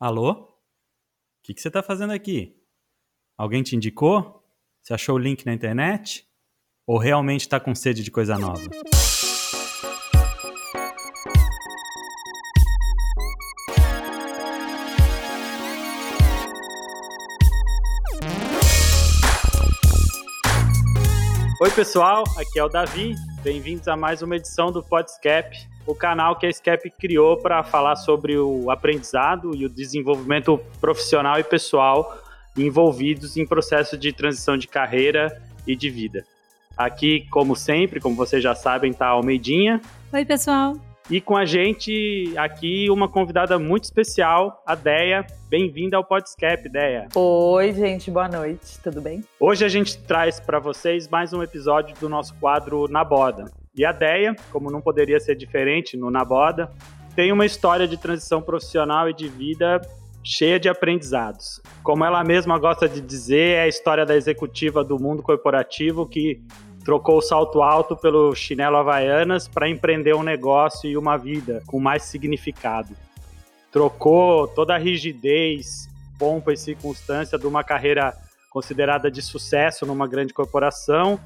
[0.00, 0.30] Alô?
[0.30, 0.46] O
[1.42, 2.56] que, que você está fazendo aqui?
[3.36, 4.44] Alguém te indicou?
[4.80, 6.24] Você achou o link na internet?
[6.86, 8.62] Ou realmente está com sede de coisa nova?
[21.60, 23.16] Oi, pessoal, aqui é o Davi.
[23.42, 25.56] Bem-vindos a mais uma edição do Podscap,
[25.88, 31.40] o canal que a SCAP criou para falar sobre o aprendizado e o desenvolvimento profissional
[31.40, 32.22] e pessoal
[32.54, 36.26] envolvidos em processo de transição de carreira e de vida.
[36.76, 39.80] Aqui, como sempre, como vocês já sabem, está a Almeidinha.
[40.12, 40.76] Oi, pessoal.
[41.10, 45.24] E com a gente aqui uma convidada muito especial, a Deia.
[45.48, 47.08] Bem-vinda ao Podscap, Deia.
[47.14, 49.24] Oi, gente, boa noite, tudo bem?
[49.40, 53.50] Hoje a gente traz para vocês mais um episódio do nosso quadro Na Boda.
[53.78, 56.68] E a Deia, como não poderia ser diferente no Naboda,
[57.14, 59.80] tem uma história de transição profissional e de vida
[60.24, 61.62] cheia de aprendizados.
[61.84, 66.42] Como ela mesma gosta de dizer, é a história da executiva do mundo corporativo que
[66.84, 71.78] trocou o salto alto pelo chinelo Havaianas para empreender um negócio e uma vida com
[71.78, 72.96] mais significado.
[73.70, 78.12] Trocou toda a rigidez, pompa e circunstância de uma carreira
[78.50, 81.20] considerada de sucesso numa grande corporação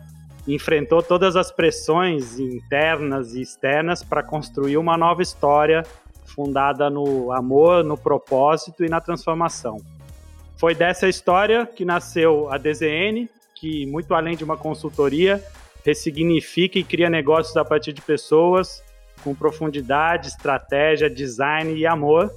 [0.46, 5.84] enfrentou todas as pressões internas e externas para construir uma nova história
[6.24, 9.76] fundada no amor, no propósito e na transformação.
[10.56, 15.42] Foi dessa história que nasceu a DZN, que, muito além de uma consultoria,
[15.84, 18.82] ressignifica e cria negócios a partir de pessoas
[19.22, 22.32] com profundidade, estratégia, design e amor.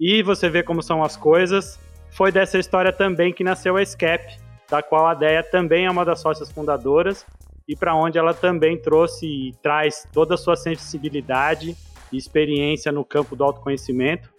[0.00, 1.78] E você vê como são as coisas.
[2.10, 4.38] Foi dessa história também que nasceu a SCAP,
[4.70, 7.26] da qual a Deia também é uma das sócias fundadoras
[7.68, 11.76] e para onde ela também trouxe e traz toda a sua sensibilidade
[12.12, 14.30] e experiência no campo do autoconhecimento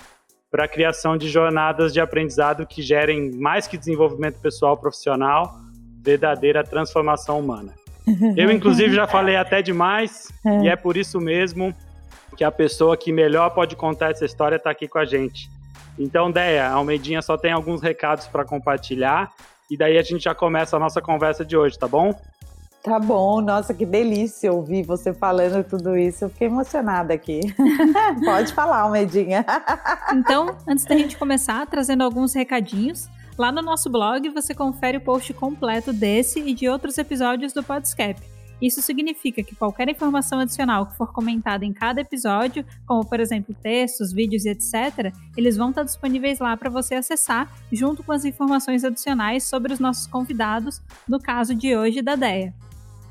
[0.52, 5.54] para a criação de jornadas de aprendizado que gerem mais que desenvolvimento pessoal profissional,
[6.02, 7.74] verdadeira transformação humana.
[8.38, 10.62] Eu, inclusive, já falei até demais, é.
[10.62, 11.76] e é por isso mesmo
[12.38, 15.50] que a pessoa que melhor pode contar essa história está aqui com a gente.
[15.98, 19.32] Então, Deia, a Almeidinha só tem alguns recados para compartilhar,
[19.70, 22.14] e daí a gente já começa a nossa conversa de hoje, tá bom?
[22.86, 26.26] Tá bom, nossa, que delícia ouvir você falando tudo isso.
[26.26, 27.40] Eu fiquei emocionada aqui.
[28.24, 29.44] Pode falar, Almedinha.
[30.14, 33.10] então, antes da gente começar, trazendo alguns recadinhos.
[33.40, 37.64] Lá no nosso blog você confere o post completo desse e de outros episódios do
[37.64, 38.22] Podscape.
[38.62, 43.56] Isso significa que qualquer informação adicional que for comentada em cada episódio, como por exemplo
[43.62, 48.26] textos, vídeos e etc., eles vão estar disponíveis lá para você acessar, junto com as
[48.26, 52.54] informações adicionais sobre os nossos convidados, no caso de hoje da DEA.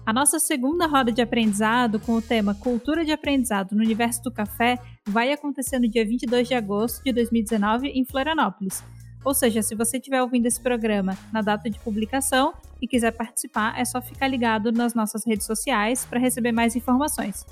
[0.07, 4.31] A nossa segunda roda de aprendizado, com o tema Cultura de Aprendizado no Universo do
[4.31, 8.85] Café, vai acontecer no dia 22 de agosto de 2019 em Florianópolis.
[9.25, 12.53] Ou seja, se você estiver ouvindo esse programa na data de publicação
[12.85, 17.47] e quiser participar, é só ficar ligado nas nossas redes sociais para receber mais informações.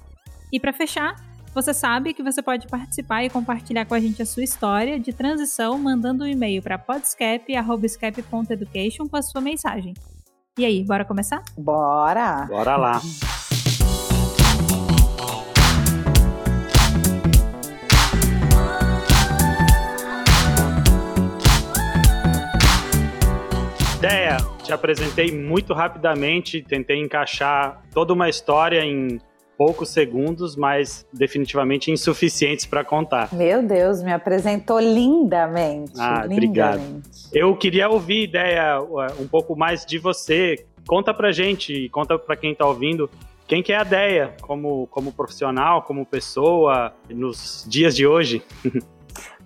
[0.52, 1.16] E para fechar,
[1.54, 5.10] você sabe que você pode participar e compartilhar com a gente a sua história de
[5.10, 9.94] transição mandando um e-mail para podscape.education com a sua mensagem.
[10.58, 11.42] E aí, bora começar?
[11.56, 12.44] Bora!
[12.44, 13.00] Bora lá!
[23.96, 29.20] Ideia, te apresentei muito rapidamente, tentei encaixar toda uma história em
[29.56, 33.32] poucos segundos, mas definitivamente insuficientes para contar.
[33.32, 35.92] Meu Deus, me apresentou lindamente.
[35.98, 36.32] Ah, lindamente.
[36.32, 37.02] obrigado.
[37.32, 38.80] Eu queria ouvir ideia
[39.20, 40.64] um pouco mais de você.
[40.86, 43.08] Conta pra gente, conta pra quem tá ouvindo,
[43.46, 48.42] quem que é a Deia como, como profissional, como pessoa, nos dias de hoje?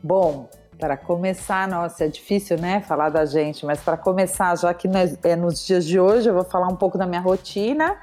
[0.02, 0.48] Bom,
[0.78, 5.18] para começar, nossa, é difícil, né, falar da gente, mas para começar, já que nós,
[5.22, 7.96] é nos dias de hoje, eu vou falar um pouco da minha rotina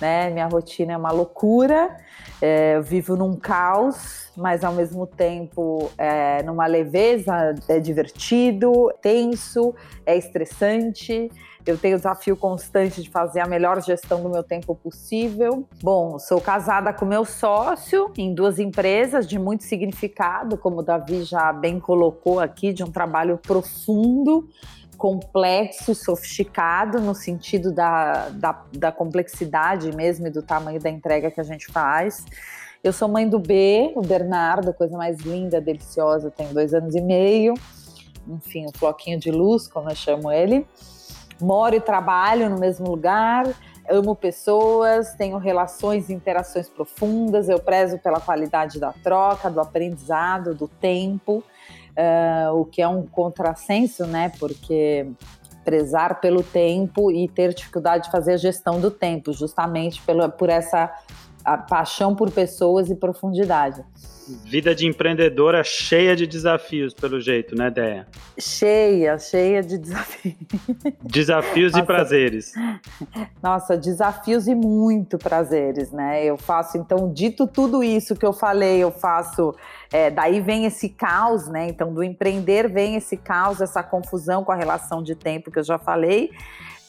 [0.00, 0.30] né?
[0.30, 1.96] Minha rotina é uma loucura,
[2.40, 9.74] é, eu vivo num caos, mas ao mesmo tempo é, numa leveza, é divertido, tenso,
[10.06, 11.30] é estressante.
[11.64, 15.64] Eu tenho o desafio constante de fazer a melhor gestão do meu tempo possível.
[15.80, 21.22] Bom, sou casada com meu sócio em duas empresas de muito significado, como o Davi
[21.22, 24.48] já bem colocou aqui, de um trabalho profundo
[24.98, 31.40] complexo, sofisticado no sentido da, da, da, complexidade mesmo e do tamanho da entrega que
[31.40, 32.24] a gente faz.
[32.82, 37.00] Eu sou mãe do B, o Bernardo, coisa mais linda, deliciosa, tem dois anos e
[37.00, 37.54] meio.
[38.26, 40.66] Enfim, um floquinho de luz, como eu chamo ele.
[41.40, 43.46] Moro e trabalho no mesmo lugar,
[43.88, 50.52] amo pessoas, tenho relações e interações profundas, eu prezo pela qualidade da troca, do aprendizado,
[50.52, 51.42] do tempo
[51.92, 54.32] uh, o que é um contrassenso, né?
[54.38, 55.06] Porque
[55.64, 60.48] prezar pelo tempo e ter dificuldade de fazer a gestão do tempo, justamente pelo, por
[60.48, 60.92] essa
[61.68, 63.84] paixão por pessoas e profundidade.
[64.44, 68.06] Vida de empreendedora cheia de desafios, pelo jeito, né, Déia?
[68.38, 70.36] Cheia, cheia de desafios.
[71.02, 71.82] Desafios Nossa.
[71.82, 72.52] e prazeres.
[73.42, 76.24] Nossa, desafios e muito prazeres, né?
[76.24, 79.54] Eu faço, então, dito tudo isso que eu falei, eu faço.
[79.92, 81.66] É, daí vem esse caos, né?
[81.68, 85.64] Então, do empreender vem esse caos, essa confusão com a relação de tempo que eu
[85.64, 86.30] já falei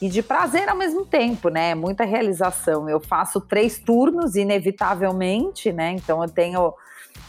[0.04, 1.74] e de prazer ao mesmo tempo, né?
[1.74, 2.90] Muita realização.
[2.90, 5.92] Eu faço três turnos, inevitavelmente, né?
[5.92, 6.74] Então eu tenho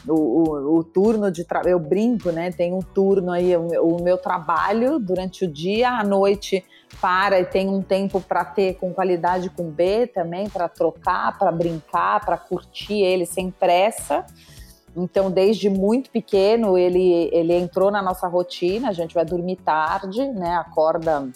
[0.06, 2.52] o, o, o turno de trabalho, eu brinco, né?
[2.52, 6.66] Tem um turno aí, o, o, meu trabalho durante o dia, à noite
[7.00, 11.54] para e tem um tempo para ter com qualidade com B também, para trocar, para
[11.54, 14.26] brincar, para curtir ele sem pressa.
[14.94, 18.90] Então, desde muito pequeno, ele, ele entrou na nossa rotina.
[18.90, 20.58] A gente vai dormir tarde, né?
[20.58, 21.30] Acorda,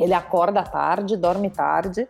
[0.00, 2.08] ele acorda tarde, dorme tarde.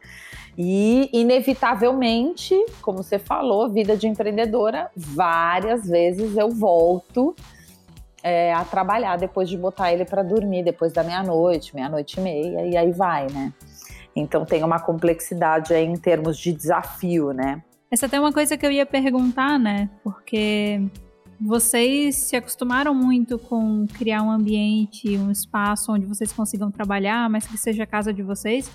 [0.56, 7.34] E, inevitavelmente, como você falou, vida de empreendedora, várias vezes eu volto
[8.22, 12.66] é, a trabalhar depois de botar ele para dormir, depois da meia-noite, meia-noite e meia,
[12.66, 13.52] e aí vai, né?
[14.14, 17.62] Então tem uma complexidade aí em termos de desafio, né?
[17.90, 19.88] Essa até é uma coisa que eu ia perguntar, né?
[20.04, 20.80] Porque
[21.40, 27.46] vocês se acostumaram muito com criar um ambiente, um espaço onde vocês consigam trabalhar, mas
[27.46, 28.70] que seja a casa de vocês.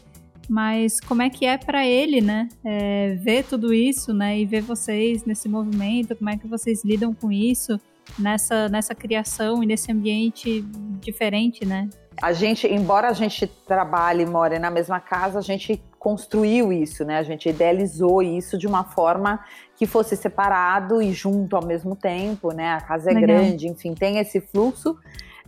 [0.49, 2.49] Mas como é que é para ele, né?
[2.63, 4.39] É, ver tudo isso, né?
[4.39, 7.79] E ver vocês nesse movimento, como é que vocês lidam com isso
[8.17, 10.61] nessa, nessa criação e nesse ambiente
[11.01, 11.89] diferente, né?
[12.21, 17.03] A gente, embora a gente trabalhe e more na mesma casa, a gente construiu isso,
[17.03, 17.17] né?
[17.17, 19.39] A gente idealizou isso de uma forma
[19.75, 22.73] que fosse separado e junto ao mesmo tempo, né?
[22.73, 23.27] A casa é Legal.
[23.27, 24.95] grande, enfim, tem esse fluxo.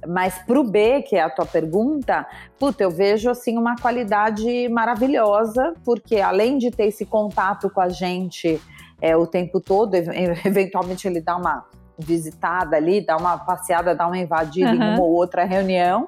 [0.05, 2.25] Mas para o B, que é a tua pergunta,
[2.59, 7.89] puta, eu vejo assim uma qualidade maravilhosa, porque além de ter esse contato com a
[7.89, 8.61] gente
[9.01, 11.65] é, o tempo todo, eventualmente ele dá uma
[11.97, 14.75] visitada ali, dá uma passeada, dá uma invadida uhum.
[14.75, 16.07] em uma ou outra reunião.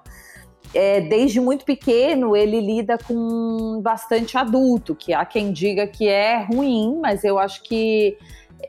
[0.74, 6.44] É, desde muito pequeno ele lida com bastante adulto, que há quem diga que é
[6.44, 8.16] ruim, mas eu acho que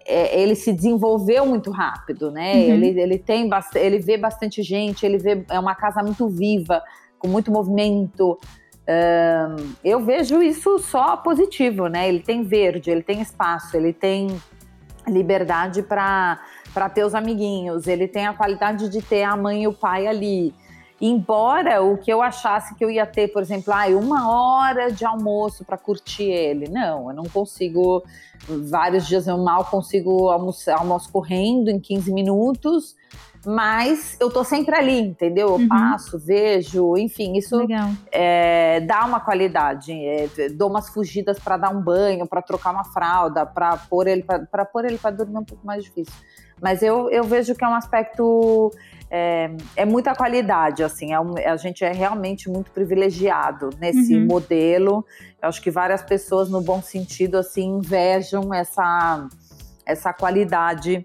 [0.06, 2.54] é, ele se desenvolveu muito rápido, né?
[2.54, 2.60] Uhum.
[2.60, 6.82] Ele, ele tem ele vê bastante gente, ele vê é uma casa muito viva,
[7.18, 8.38] com muito movimento.
[8.88, 12.08] Um, eu vejo isso só positivo, né?
[12.08, 14.28] Ele tem verde, ele tem espaço, ele tem
[15.06, 16.38] liberdade para
[16.94, 20.54] ter os amiguinhos, ele tem a qualidade de ter a mãe e o pai ali.
[21.00, 25.04] Embora o que eu achasse que eu ia ter, por exemplo, ah, uma hora de
[25.04, 26.68] almoço para curtir ele.
[26.68, 28.02] Não, eu não consigo.
[28.46, 32.96] Vários dias eu mal consigo almoçar, almoço correndo em 15 minutos,
[33.44, 35.48] mas eu tô sempre ali, entendeu?
[35.48, 35.68] Eu uhum.
[35.68, 37.56] passo, vejo, enfim, isso
[38.12, 39.92] é, dá uma qualidade.
[39.92, 44.22] É, dou umas fugidas para dar um banho, para trocar uma fralda, para pôr ele
[44.22, 46.14] para pôr ele para dormir é um pouco mais difícil.
[46.60, 48.70] Mas eu, eu vejo que é um aspecto
[49.10, 54.26] é, é muita qualidade, assim, é um, a gente é realmente muito privilegiado nesse uhum.
[54.26, 55.04] modelo.
[55.42, 59.28] Eu acho que várias pessoas, no bom sentido, assim, invejam essa,
[59.84, 61.04] essa qualidade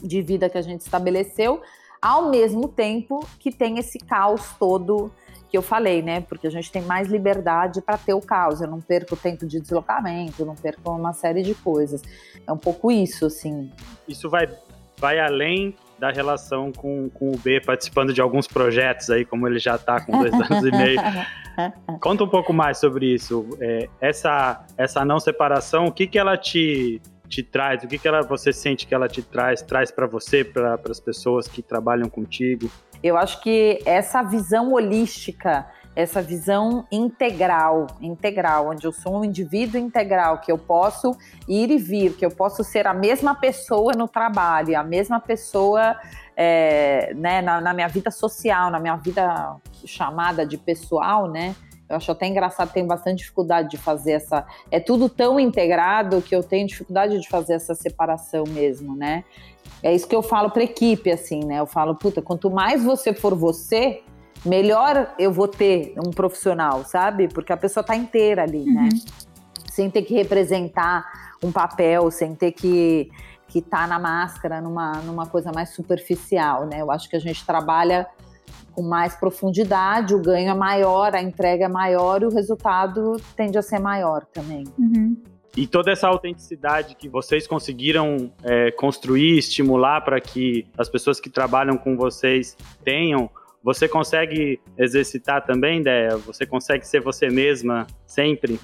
[0.00, 1.60] de vida que a gente estabeleceu,
[2.00, 5.10] ao mesmo tempo que tem esse caos todo
[5.48, 6.22] que eu falei, né?
[6.22, 8.62] Porque a gente tem mais liberdade para ter o caos.
[8.62, 12.02] Eu não perco tempo de deslocamento, não perco uma série de coisas.
[12.46, 13.70] É um pouco isso, assim.
[14.08, 14.48] Isso vai,
[14.96, 19.60] vai além da relação com, com o B, participando de alguns projetos aí, como ele
[19.60, 21.00] já está com dois anos e meio.
[22.02, 23.48] Conta um pouco mais sobre isso.
[23.60, 27.84] É, essa, essa não separação, o que, que ela te, te traz?
[27.84, 29.62] O que, que ela, você sente que ela te traz?
[29.62, 32.68] Traz para você, para as pessoas que trabalham contigo?
[33.00, 35.64] Eu acho que essa visão holística
[35.94, 41.76] essa visão integral, integral, onde eu sou um indivíduo integral, que eu posso ir e
[41.76, 45.96] vir, que eu posso ser a mesma pessoa no trabalho, a mesma pessoa
[46.36, 51.54] é, né, na, na, minha vida social, na minha vida chamada de pessoal, né?
[51.88, 54.46] Eu acho até engraçado, tenho bastante dificuldade de fazer essa.
[54.70, 59.24] É tudo tão integrado que eu tenho dificuldade de fazer essa separação mesmo, né?
[59.82, 61.60] É isso que eu falo para equipe, assim, né?
[61.60, 64.02] Eu falo, puta, quanto mais você for você,
[64.44, 67.28] melhor eu vou ter um profissional, sabe?
[67.28, 68.82] Porque a pessoa tá inteira ali, né?
[68.82, 68.88] uhum.
[68.88, 69.22] né?
[69.70, 71.04] Sem ter que representar
[71.42, 73.10] um papel, sem ter que
[73.48, 76.80] que tá na máscara, numa, numa coisa mais superficial, né?
[76.80, 78.06] Eu acho que a gente trabalha
[78.72, 83.58] com mais profundidade, o ganho é maior, a entrega é maior e o resultado tende
[83.58, 84.64] a ser maior também.
[84.78, 85.16] Uhum.
[85.54, 91.28] E toda essa autenticidade que vocês conseguiram é, construir, estimular para que as pessoas que
[91.28, 93.28] trabalham com vocês tenham,
[93.62, 96.16] você consegue exercitar também, ideia?
[96.18, 98.58] Você consegue ser você mesma sempre?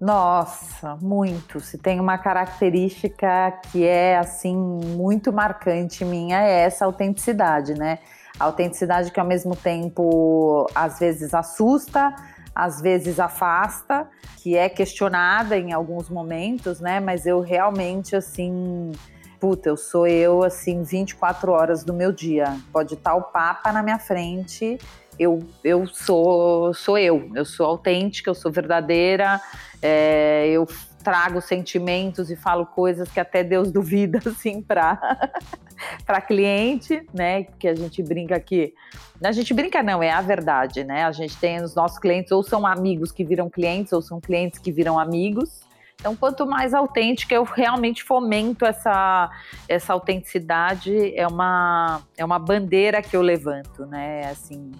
[0.00, 1.58] Nossa, muito.
[1.60, 7.98] Se tem uma característica que é assim muito marcante minha é essa autenticidade, né?
[8.38, 12.14] A autenticidade que ao mesmo tempo às vezes assusta,
[12.54, 17.00] às vezes afasta, que é questionada em alguns momentos, né?
[17.00, 18.92] Mas eu realmente assim,
[19.40, 22.56] puta, eu sou eu assim 24 horas do meu dia.
[22.72, 24.78] Pode estar o papa na minha frente,
[25.18, 29.40] eu, eu sou, sou eu, eu sou autêntica, eu sou verdadeira,
[29.82, 30.66] é, eu
[31.02, 35.30] trago sentimentos e falo coisas que até Deus duvida, assim, para
[36.04, 37.44] para cliente, né?
[37.44, 38.74] Que a gente brinca aqui.
[39.22, 41.04] A gente brinca, não, é a verdade, né?
[41.04, 44.58] A gente tem os nossos clientes, ou são amigos que viram clientes, ou são clientes
[44.58, 45.67] que viram amigos.
[46.00, 49.30] Então, quanto mais autêntica, eu realmente fomento essa,
[49.68, 54.30] essa autenticidade, é uma, é uma bandeira que eu levanto, né?
[54.30, 54.70] Assim,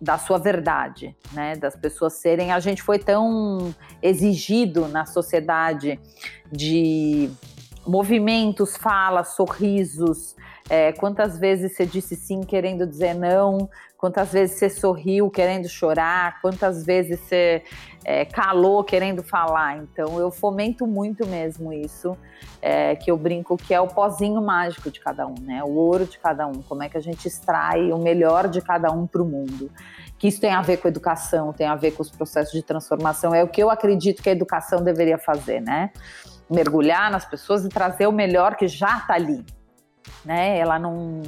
[0.00, 1.54] da sua verdade, né?
[1.56, 2.50] Das pessoas serem.
[2.50, 6.00] A gente foi tão exigido na sociedade
[6.50, 7.30] de
[7.86, 10.34] movimentos, falas, sorrisos.
[10.70, 13.68] É, quantas vezes você disse sim querendo dizer não?
[13.98, 16.40] Quantas vezes você sorriu querendo chorar?
[16.40, 17.62] Quantas vezes você
[18.04, 19.78] é, calou querendo falar?
[19.78, 22.16] Então eu fomento muito mesmo isso,
[22.62, 25.62] é, que eu brinco que é o pozinho mágico de cada um, né?
[25.62, 26.62] O ouro de cada um.
[26.62, 29.70] Como é que a gente extrai o melhor de cada um para o mundo?
[30.18, 33.34] Que isso tem a ver com educação, tem a ver com os processos de transformação.
[33.34, 35.90] É o que eu acredito que a educação deveria fazer, né?
[36.50, 39.44] Mergulhar nas pessoas e trazer o melhor que já está ali,
[40.24, 40.58] né?
[40.58, 41.22] Ela não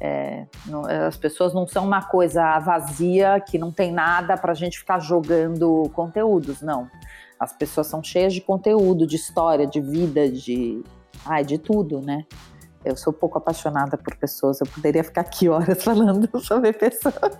[0.00, 4.54] é, não, as pessoas não são uma coisa vazia que não tem nada para a
[4.54, 6.88] gente ficar jogando conteúdos, não.
[7.38, 10.82] As pessoas são cheias de conteúdo, de história, de vida, de,
[11.24, 12.24] ai, de tudo, né?
[12.84, 17.36] Eu sou pouco apaixonada por pessoas, eu poderia ficar aqui horas falando sobre pessoas.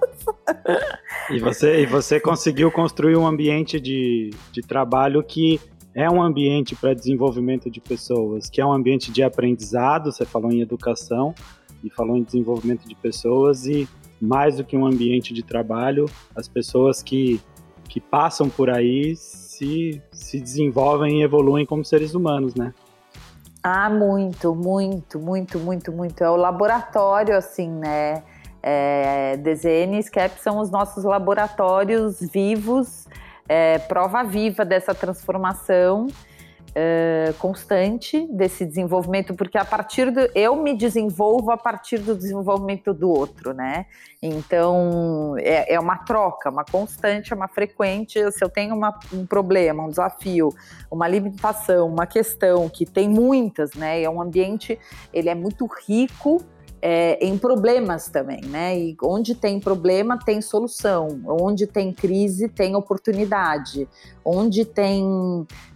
[1.30, 5.60] E você, e você conseguiu construir um ambiente de, de trabalho que
[5.96, 10.52] é um ambiente para desenvolvimento de pessoas, que é um ambiente de aprendizado, você falou
[10.52, 11.34] em educação,
[11.82, 13.88] e falou em desenvolvimento de pessoas e
[14.20, 17.40] mais do que um ambiente de trabalho, as pessoas que,
[17.88, 22.74] que passam por aí se, se desenvolvem e evoluem como seres humanos, né?
[23.62, 26.22] Ah, muito, muito, muito, muito, muito.
[26.22, 28.22] É o laboratório, assim, né?
[28.62, 33.06] É, DZN e SCAP são os nossos laboratórios vivos,
[33.48, 36.08] é, prova viva dessa transformação
[36.76, 40.20] uh, constante desse desenvolvimento, porque a partir do.
[40.34, 43.86] Eu me desenvolvo a partir do desenvolvimento do outro, né?
[44.22, 48.30] Então é, é uma troca, uma constante, uma frequente.
[48.32, 50.50] Se eu tenho uma, um problema, um desafio,
[50.90, 54.02] uma limitação, uma questão que tem muitas, né?
[54.02, 54.78] É um ambiente,
[55.12, 56.42] ele é muito rico
[56.88, 58.78] é, em problemas também, né?
[58.78, 61.20] E onde tem problema, tem solução.
[61.26, 63.88] Onde tem crise, tem oportunidade.
[64.24, 65.04] Onde tem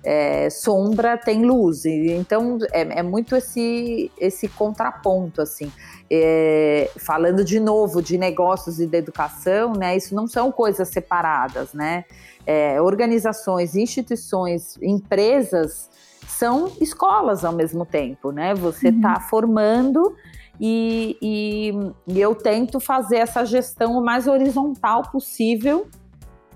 [0.05, 1.85] é, sombra, tem luz.
[1.85, 5.73] E, então, é, é, muito esse, esse contraponto, assim.
[6.09, 9.97] É, falando de novo de negócios e da educação, né?
[9.97, 12.05] Isso não são coisas separadas, né?
[12.47, 15.91] É, organizações, instituições, empresas
[16.29, 18.55] são escolas ao mesmo tempo, né?
[18.55, 19.21] Você está uhum.
[19.29, 20.17] formando
[20.61, 21.73] e, e,
[22.07, 25.89] e, eu tento fazer essa gestão o mais horizontal possível,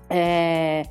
[0.07, 0.83] é,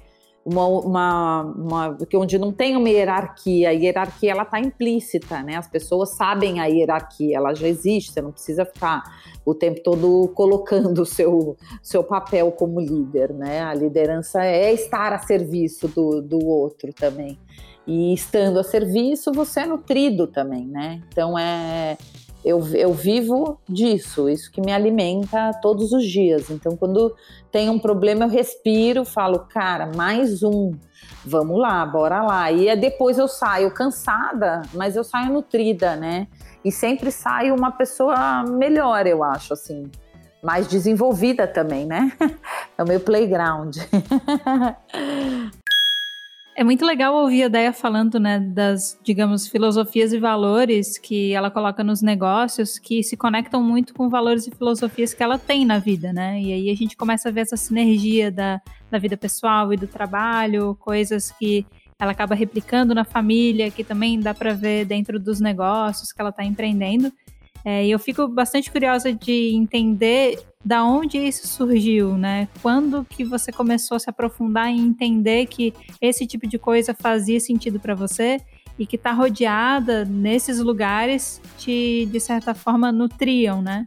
[0.44, 5.56] uma, uma, uma, onde não tem uma hierarquia, a hierarquia ela está implícita, né?
[5.56, 9.02] As pessoas sabem a hierarquia, ela já existe, você não precisa ficar
[9.44, 13.62] o tempo todo colocando o seu, seu papel como líder, né?
[13.62, 17.38] A liderança é estar a serviço do, do outro também.
[17.86, 21.00] E estando a serviço, você é nutrido também, né?
[21.08, 21.96] Então é
[22.44, 26.50] eu, eu vivo disso, isso que me alimenta todos os dias.
[26.50, 27.14] Então, quando
[27.50, 30.72] tem um problema, eu respiro, falo, cara, mais um,
[31.24, 32.52] vamos lá, bora lá.
[32.52, 36.26] E depois eu saio cansada, mas eu saio nutrida, né?
[36.62, 39.90] E sempre saio uma pessoa melhor, eu acho, assim,
[40.42, 42.12] mais desenvolvida também, né?
[42.76, 43.76] É o meu playground.
[46.56, 51.50] É muito legal ouvir a Deia falando, né, das, digamos, filosofias e valores que ela
[51.50, 55.80] coloca nos negócios que se conectam muito com valores e filosofias que ela tem na
[55.80, 56.40] vida, né?
[56.40, 59.88] E aí a gente começa a ver essa sinergia da, da vida pessoal e do
[59.88, 61.66] trabalho, coisas que
[61.98, 66.30] ela acaba replicando na família, que também dá para ver dentro dos negócios que ela
[66.30, 67.12] está empreendendo.
[67.64, 72.48] É, e eu fico bastante curiosa de entender da onde isso surgiu, né?
[72.60, 77.40] Quando que você começou a se aprofundar em entender que esse tipo de coisa fazia
[77.40, 78.38] sentido para você
[78.78, 83.86] e que tá rodeada nesses lugares te, de certa forma, nutriam, né?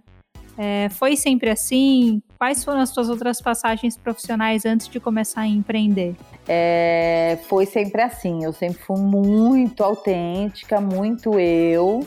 [0.57, 2.21] É, foi sempre assim?
[2.37, 6.15] Quais foram as suas outras passagens profissionais antes de começar a empreender?
[6.47, 8.43] É, foi sempre assim.
[8.43, 12.05] Eu sempre fui muito autêntica, muito eu.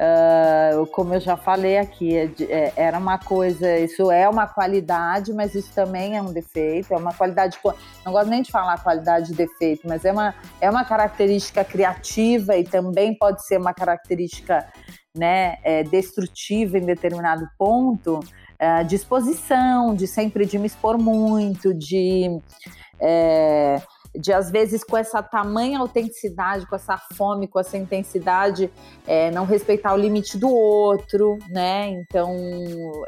[0.00, 5.32] Uh, como eu já falei aqui, é, é, era uma coisa, isso é uma qualidade,
[5.32, 7.58] mas isso também é um defeito, é uma qualidade,
[8.04, 12.56] não gosto nem de falar qualidade de defeito, mas é uma, é uma característica criativa
[12.56, 14.68] e também pode ser uma característica
[15.12, 22.40] né, é, destrutiva em determinado ponto, uh, disposição, de sempre de me expor muito, de...
[23.00, 23.82] É,
[24.18, 28.68] de às vezes com essa tamanha autenticidade, com essa fome, com essa intensidade,
[29.06, 31.88] é, não respeitar o limite do outro, né?
[31.90, 32.36] Então,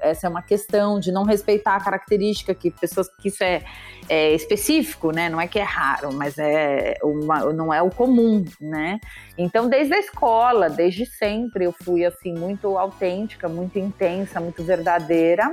[0.01, 3.65] essa é uma questão de não respeitar a característica que pessoas que isso é,
[4.09, 5.29] é específico, né?
[5.29, 9.01] Não é que é raro, mas é uma, não é o comum, né?
[9.37, 15.53] Então, desde a escola, desde sempre, eu fui assim muito autêntica, muito intensa, muito verdadeira.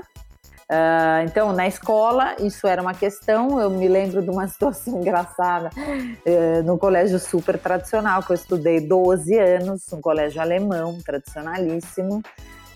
[0.70, 3.60] Uh, então, na escola, isso era uma questão.
[3.60, 8.82] Eu me lembro de uma situação engraçada uh, no colégio super tradicional, que eu estudei
[8.82, 12.22] 12 anos, um colégio alemão, tradicionalíssimo.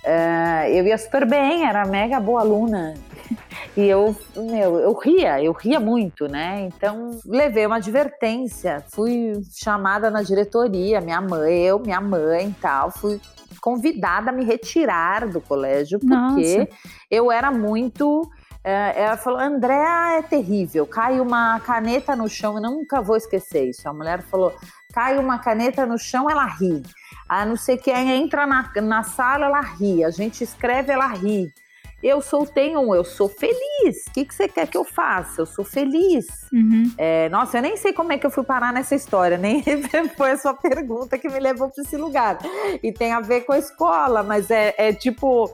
[0.04, 2.94] Uh, eu ia super bem, era mega boa aluna.
[3.78, 6.64] E eu, meu, eu ria, eu ria muito, né?
[6.64, 12.92] Então, levei uma advertência, fui chamada na diretoria, minha mãe, eu, minha mãe e tal,
[12.92, 13.22] fui
[13.62, 16.68] convidada a me retirar do colégio, porque Nossa.
[17.10, 18.30] eu era muito.
[18.64, 23.70] É, ela falou: Andréa é terrível, cai uma caneta no chão, eu nunca vou esquecer
[23.70, 23.88] isso.
[23.88, 24.54] A mulher falou:
[24.92, 26.84] cai uma caneta no chão, ela ri.
[27.30, 30.04] A não sei quem entra na, na sala, ela ri.
[30.04, 31.54] A gente escreve, ela ri.
[32.02, 34.06] Eu sou, tenho um, eu sou feliz.
[34.08, 35.42] O que, que você quer que eu faça?
[35.42, 36.28] Eu sou feliz.
[36.52, 36.92] Uhum.
[36.98, 39.64] É, nossa, eu nem sei como é que eu fui parar nessa história, nem
[40.18, 42.40] foi a sua pergunta que me levou para esse lugar.
[42.82, 45.54] E tem a ver com a escola, mas é, é tipo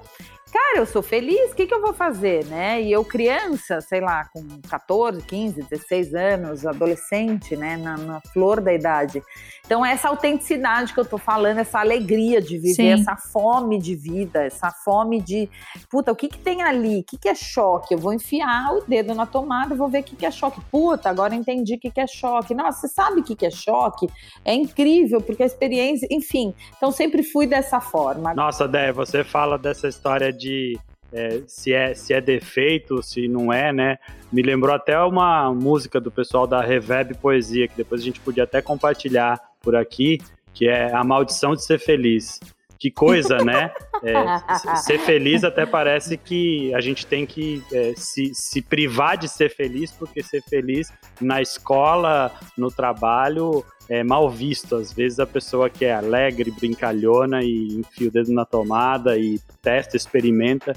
[0.51, 2.81] cara, eu sou feliz, o que, que eu vou fazer, né?
[2.81, 8.61] E eu, criança, sei lá, com 14, 15, 16 anos, adolescente, né, na, na flor
[8.61, 9.21] da idade.
[9.67, 13.01] Então, essa autenticidade que eu tô falando, essa alegria de viver, Sim.
[13.01, 15.49] essa fome de vida, essa fome de,
[15.89, 17.01] puta, o que que tem ali?
[17.01, 17.93] O que que é choque?
[17.93, 20.61] Eu vou enfiar o dedo na tomada e vou ver o que que é choque.
[20.71, 22.55] Puta, agora entendi o que que é choque.
[22.55, 24.07] Nossa, você sabe o que que é choque?
[24.45, 26.55] É incrível, porque a experiência, enfim.
[26.77, 28.33] Então, sempre fui dessa forma.
[28.33, 30.79] Nossa, Dé, você fala dessa história de
[31.11, 33.97] é, se, é, se é defeito, se não é, né?
[34.31, 38.43] Me lembrou até uma música do pessoal da Reverb Poesia, que depois a gente podia
[38.43, 40.19] até compartilhar por aqui,
[40.53, 42.39] que é A Maldição de Ser Feliz.
[42.79, 43.71] Que coisa, né?
[44.03, 49.27] É, ser feliz até parece que a gente tem que é, se, se privar de
[49.27, 54.75] ser feliz, porque ser feliz na escola, no trabalho, é mal visto.
[54.75, 59.39] Às vezes a pessoa que é alegre, brincalhona e enfia o dedo na tomada e
[59.61, 60.75] testa, experimenta.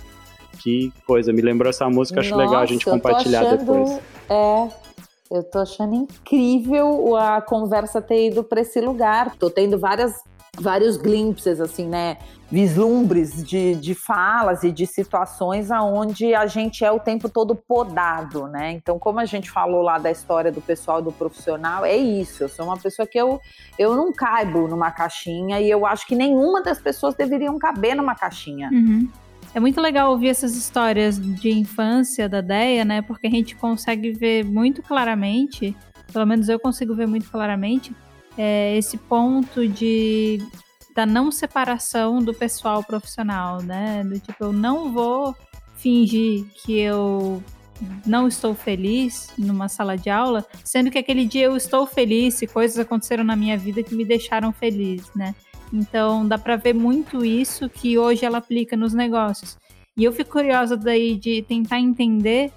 [0.63, 4.01] Que coisa, me lembrou essa música, acho Nossa, legal a gente compartilhar achando, depois.
[4.29, 4.69] É,
[5.31, 9.37] eu tô achando incrível a conversa ter ido para esse lugar.
[9.37, 10.15] Tô tendo várias
[10.59, 12.19] vários glimpses, assim, né?
[12.51, 18.49] Vislumbres de, de falas e de situações aonde a gente é o tempo todo podado,
[18.49, 18.73] né?
[18.73, 22.43] Então, como a gente falou lá da história do pessoal do profissional, é isso.
[22.43, 23.41] Eu sou uma pessoa que eu,
[23.79, 28.15] eu não caibo numa caixinha e eu acho que nenhuma das pessoas deveriam caber numa
[28.15, 28.69] caixinha.
[28.73, 29.09] Uhum.
[29.55, 33.03] É muito legal ouvir essas histórias de infância da Deia, né?
[33.03, 35.77] Porque a gente consegue ver muito claramente,
[36.13, 37.95] pelo menos eu consigo ver muito claramente,
[38.37, 40.38] é, esse ponto de
[40.95, 44.03] da não separação do pessoal profissional, né?
[44.05, 45.35] Do tipo, eu não vou
[45.77, 47.43] fingir que eu
[48.07, 52.47] não estou feliz numa sala de aula, sendo que aquele dia eu estou feliz e
[52.47, 55.35] coisas aconteceram na minha vida que me deixaram feliz, né?
[55.73, 59.57] Então dá para ver muito isso que hoje ela aplica nos negócios.
[59.97, 62.53] E eu fico curiosa daí de tentar entender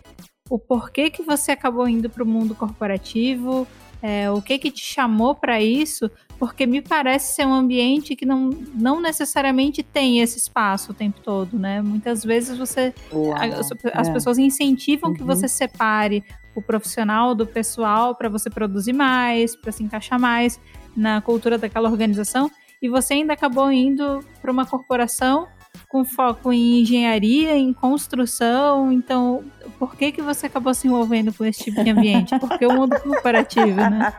[0.49, 3.67] o porquê que você acabou indo para o mundo corporativo,
[4.05, 8.25] é, o que que te chamou para isso, porque me parece ser um ambiente que
[8.25, 11.81] não, não necessariamente tem esse espaço o tempo todo, né?
[11.81, 14.11] Muitas vezes você Uau, as, as é.
[14.11, 15.15] pessoas incentivam uhum.
[15.15, 16.21] que você separe
[16.53, 20.59] o profissional do pessoal para você produzir mais, para se encaixar mais
[20.93, 25.47] na cultura daquela organização, e você ainda acabou indo para uma corporação
[25.87, 28.91] com foco em engenharia, em construção.
[28.91, 29.43] Então,
[29.77, 32.37] por que que você acabou se envolvendo com esse tipo de ambiente?
[32.39, 34.13] Porque o mundo corporativo, né?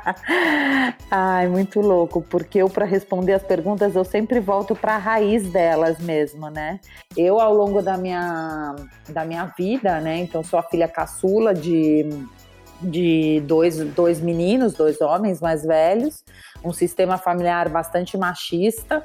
[1.10, 5.50] Ai, muito louco, porque eu para responder as perguntas eu sempre volto para a raiz
[5.50, 6.80] delas mesmo, né?
[7.16, 8.76] Eu ao longo da minha
[9.08, 10.18] da minha vida, né?
[10.18, 12.08] Então sou a filha caçula de
[12.80, 16.24] de dois, dois meninos, dois homens mais velhos,
[16.64, 19.02] um sistema familiar bastante machista.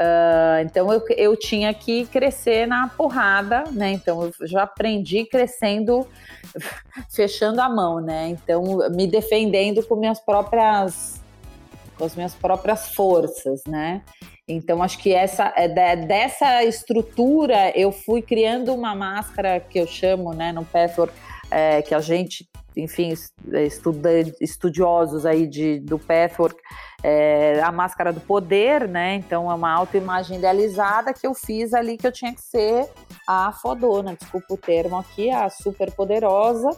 [0.00, 3.92] Uh, então eu, eu tinha que crescer na porrada, né?
[3.92, 6.06] Então eu já aprendi crescendo,
[7.10, 8.28] fechando a mão, né?
[8.28, 11.18] Então me defendendo com minhas próprias
[11.98, 14.02] com as minhas próprias forças, né?
[14.46, 20.32] Então acho que essa é dessa estrutura eu fui criando uma máscara que eu chamo,
[20.32, 21.12] né, no Pathwork,
[21.50, 22.47] é, que a gente
[22.78, 23.12] enfim,
[24.40, 26.56] estudiosos aí de, do Pathwork,
[27.02, 29.16] é, a máscara do poder, né?
[29.16, 32.88] Então é uma autoimagem idealizada que eu fiz ali que eu tinha que ser
[33.26, 36.70] a fodona, desculpa o termo aqui, a super poderosa.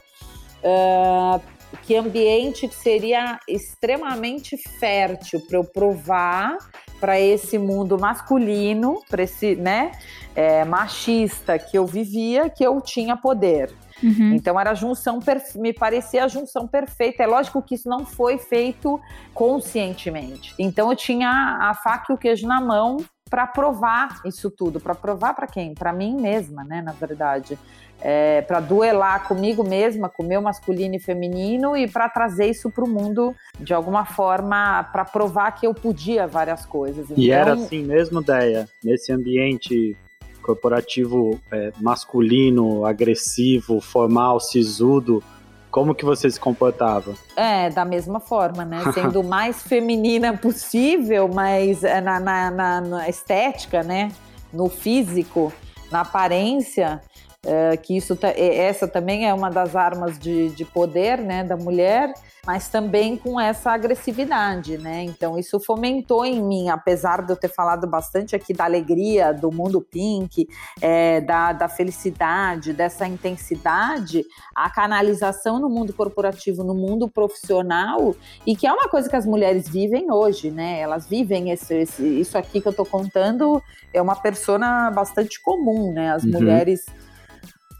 [0.62, 1.40] Uh,
[1.82, 6.56] que ambiente seria extremamente fértil para eu provar
[7.00, 9.92] para esse mundo masculino, para esse né,
[10.34, 13.72] é, machista que eu vivia, que eu tinha poder.
[14.02, 14.34] Uhum.
[14.34, 15.18] Então era a junção,
[15.56, 17.22] me parecia a junção perfeita.
[17.22, 19.00] É lógico que isso não foi feito
[19.34, 20.54] conscientemente.
[20.58, 21.30] Então eu tinha
[21.60, 25.72] a faca e o queijo na mão para provar isso tudo, para provar para quem?
[25.72, 27.58] Para mim mesma, né, na verdade.
[28.02, 32.70] É, para duelar comigo mesma, com o meu masculino e feminino e para trazer isso
[32.70, 37.10] para o mundo de alguma forma, para provar que eu podia várias coisas.
[37.10, 39.96] Então, e era então assim mesmo, Deia, nesse ambiente
[40.40, 45.22] corporativo é, masculino, agressivo, formal, sisudo,
[45.70, 47.14] como que você se comportava?
[47.36, 48.82] É, da mesma forma, né?
[48.92, 54.10] Sendo o mais feminina possível, mas é, na, na, na, na estética, né?
[54.52, 55.52] No físico,
[55.90, 57.00] na aparência,
[57.44, 62.12] é, que isso essa também é uma das armas de, de poder né, da mulher,
[62.46, 65.04] mas também com essa agressividade, né?
[65.04, 69.50] Então isso fomentou em mim, apesar de eu ter falado bastante aqui da alegria, do
[69.50, 70.48] mundo pink,
[70.80, 74.24] é, da, da felicidade, dessa intensidade,
[74.54, 78.14] a canalização no mundo corporativo, no mundo profissional,
[78.46, 80.80] e que é uma coisa que as mulheres vivem hoje, né?
[80.80, 85.92] Elas vivem esse, esse isso aqui que eu tô contando é uma persona bastante comum,
[85.92, 86.12] né?
[86.12, 86.32] As uhum.
[86.32, 86.84] mulheres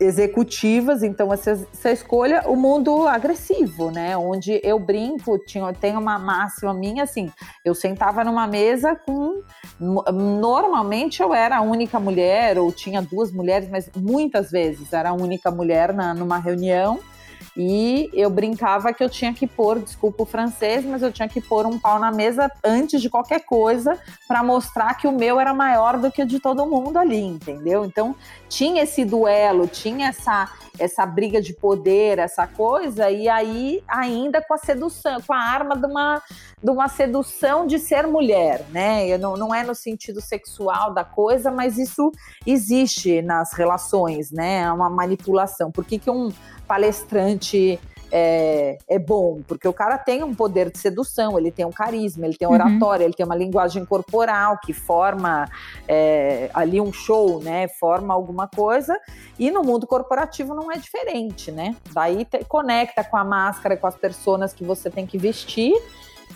[0.00, 4.16] executivas, então essa, essa escolha, o mundo agressivo, né?
[4.16, 7.30] Onde eu brinco, tinha, tem uma máxima minha, assim,
[7.62, 9.42] eu sentava numa mesa com.
[9.78, 15.14] Normalmente eu era a única mulher, ou tinha duas mulheres, mas muitas vezes era a
[15.14, 16.98] única mulher na, numa reunião.
[17.56, 21.40] E eu brincava que eu tinha que pôr, desculpa o francês, mas eu tinha que
[21.40, 25.52] pôr um pau na mesa antes de qualquer coisa para mostrar que o meu era
[25.52, 27.84] maior do que o de todo mundo ali, entendeu?
[27.84, 28.14] Então
[28.48, 30.48] tinha esse duelo, tinha essa
[30.80, 35.76] essa briga de poder, essa coisa, e aí ainda com a sedução, com a arma
[35.76, 36.22] de uma,
[36.62, 39.16] de uma sedução de ser mulher, né?
[39.18, 42.10] Não, não é no sentido sexual da coisa, mas isso
[42.46, 44.62] existe nas relações, né?
[44.62, 45.70] É uma manipulação.
[45.70, 46.32] Por que, que um
[46.70, 47.80] palestrante
[48.12, 52.26] é, é, bom, porque o cara tem um poder de sedução, ele tem um carisma,
[52.26, 52.56] ele tem um uhum.
[52.56, 55.48] oratório, ele tem uma linguagem corporal que forma
[55.88, 57.66] é, ali um show, né?
[57.66, 58.96] Forma alguma coisa.
[59.36, 61.74] E no mundo corporativo não é diferente, né?
[61.92, 65.74] Daí te, conecta com a máscara, com as pessoas que você tem que vestir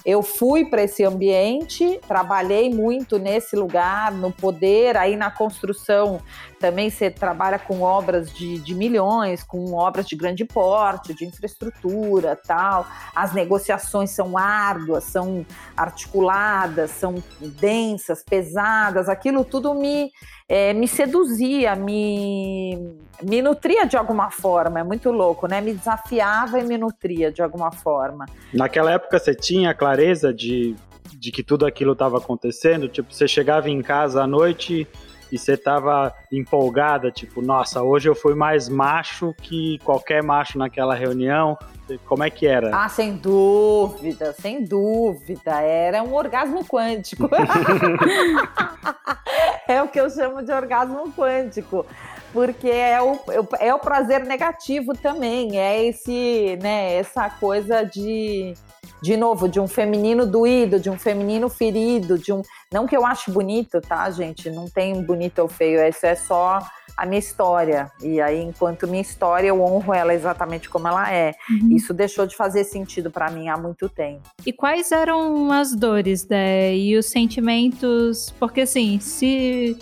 [0.05, 6.20] eu fui para esse ambiente, trabalhei muito nesse lugar, no poder, aí na construção
[6.64, 12.40] também você trabalha com obras de, de milhões, com obras de grande porte, de infraestrutura,
[12.42, 12.87] tal.
[13.14, 15.44] As negociações são árduas, são
[15.77, 19.11] articuladas, são densas, pesadas.
[19.11, 20.11] Aquilo tudo me
[20.48, 24.81] é, me seduzia, me, me nutria de alguma forma.
[24.81, 25.61] É muito louco, né?
[25.61, 28.24] Me desafiava e me nutria de alguma forma.
[28.55, 30.74] Naquela época você tinha clareza de,
[31.12, 32.88] de que tudo aquilo estava acontecendo?
[32.88, 34.88] Tipo, você chegava em casa à noite
[35.35, 40.94] e você tava empolgada, tipo, nossa, hoje eu fui mais macho que qualquer macho naquela
[40.94, 41.59] reunião.
[42.07, 42.70] Como é que era?
[42.73, 45.61] Ah, sem dúvida, sem dúvida.
[45.61, 47.29] Era um orgasmo quântico.
[49.66, 51.85] é o que eu chamo de orgasmo quântico
[52.33, 53.16] porque é o,
[53.61, 58.55] é o prazer negativo também, é esse, né, essa coisa de
[59.03, 62.42] de novo, de um feminino doído, de um feminino ferido, de um.
[62.73, 64.51] Não que eu ache bonito, tá, gente?
[64.51, 66.61] Não tem bonito ou feio, isso é só
[66.97, 67.90] a minha história.
[68.03, 71.35] E aí, enquanto minha história, eu honro ela exatamente como ela é.
[71.51, 71.77] Uhum.
[71.77, 74.23] Isso deixou de fazer sentido para mim há muito tempo.
[74.47, 78.33] E quais eram as dores né, e os sentimentos?
[78.38, 79.77] Porque, assim, se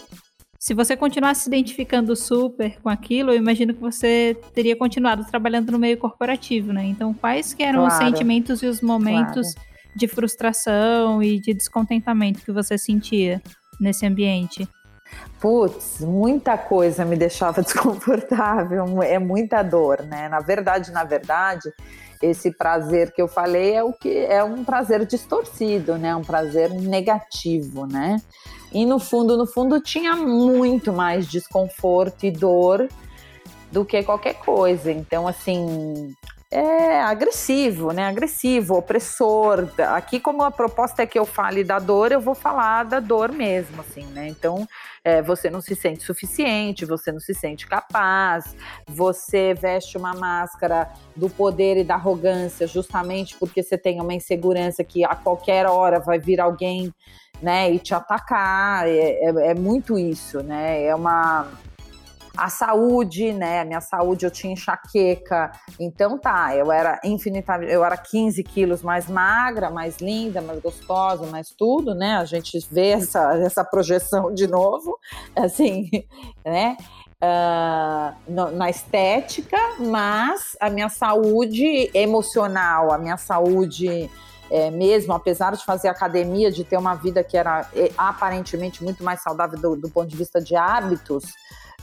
[0.62, 5.72] se você continuasse se identificando super com aquilo, eu imagino que você teria continuado trabalhando
[5.72, 6.84] no meio corporativo, né?
[6.84, 7.92] Então, quais que eram claro.
[7.92, 9.68] os sentimentos e os momentos claro.
[9.96, 13.42] de frustração e de descontentamento que você sentia
[13.80, 14.68] nesse ambiente?
[15.40, 20.28] Putz, muita coisa me deixava desconfortável, é muita dor, né?
[20.28, 21.72] Na verdade, na verdade,
[22.22, 26.14] esse prazer que eu falei é o que é um prazer distorcido, né?
[26.14, 28.22] Um prazer negativo, né?
[28.72, 32.88] E no fundo, no fundo, tinha muito mais desconforto e dor
[33.70, 34.90] do que qualquer coisa.
[34.90, 36.14] Então, assim,
[36.50, 38.06] é agressivo, né?
[38.06, 39.68] Agressivo, opressor.
[39.94, 43.32] Aqui, como a proposta é que eu fale da dor, eu vou falar da dor
[43.32, 44.28] mesmo, assim, né?
[44.28, 44.66] Então,
[45.04, 50.90] é, você não se sente suficiente, você não se sente capaz, você veste uma máscara
[51.16, 55.98] do poder e da arrogância justamente porque você tem uma insegurança que a qualquer hora
[55.98, 56.92] vai vir alguém,
[57.40, 58.88] né, e te atacar.
[58.88, 60.84] é, é, é muito isso, né?
[60.84, 61.48] É uma
[62.36, 63.60] a saúde, né?
[63.60, 65.52] A minha saúde, eu tinha enxaqueca.
[65.78, 71.26] Então tá, eu era infinitamente, eu era 15 quilos mais magra, mais linda, mais gostosa,
[71.26, 72.16] mais tudo, né?
[72.16, 74.98] A gente vê essa, essa projeção de novo,
[75.36, 75.88] assim,
[76.44, 76.76] né?
[77.22, 84.10] Uh, no, na estética, mas a minha saúde emocional, a minha saúde
[84.50, 89.04] é, mesmo, apesar de fazer academia, de ter uma vida que era é, aparentemente muito
[89.04, 91.32] mais saudável do, do ponto de vista de hábitos,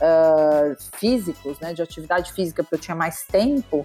[0.02, 3.84] uh, físicos, né, de atividade física, porque eu tinha mais tempo,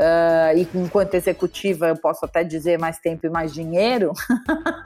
[0.00, 4.12] Uh, e enquanto executiva eu posso até dizer mais tempo e mais dinheiro,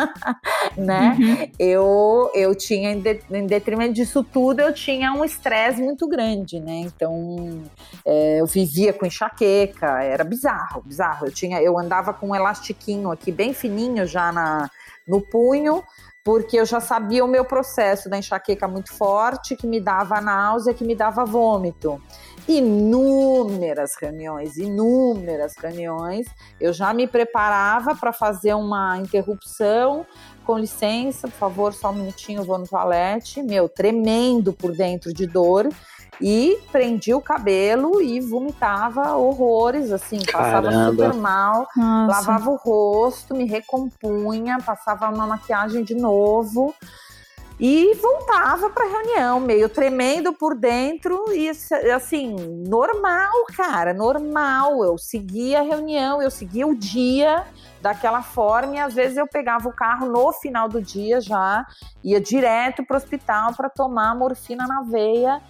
[0.77, 1.17] né?
[1.21, 1.51] Uhum.
[1.57, 6.59] Eu, eu tinha, em, de, em, detrimento disso tudo, eu tinha um estresse muito grande,
[6.59, 6.81] né?
[6.81, 7.63] Então
[8.05, 11.27] é, eu vivia com enxaqueca, era bizarro, bizarro.
[11.27, 14.69] Eu, tinha, eu andava com um elastiquinho aqui bem fininho já na,
[15.07, 15.85] no punho,
[16.25, 20.73] porque eu já sabia o meu processo da enxaqueca muito forte, que me dava náusea,
[20.73, 22.01] que me dava vômito.
[22.49, 26.27] Inúmeras reuniões, inúmeras reuniões.
[26.59, 30.07] Eu já me preparava para fazer uma interrupção.
[30.47, 33.43] Com licença, por favor, só um minutinho, eu vou no toalete.
[33.43, 35.69] Meu, tremendo por dentro de dor
[36.21, 40.91] e prendia o cabelo e vomitava horrores, assim, passava Caramba.
[40.91, 42.13] super mal, Nossa.
[42.13, 46.75] lavava o rosto, me recompunha, passava uma maquiagem de novo
[47.59, 51.49] e voltava para reunião, meio tremendo por dentro e
[51.95, 52.35] assim,
[52.67, 54.85] normal, cara, normal.
[54.85, 57.45] Eu seguia a reunião, eu seguia o dia
[57.81, 61.65] daquela forma e às vezes eu pegava o carro no final do dia já,
[62.03, 65.41] ia direto para o hospital para tomar morfina na veia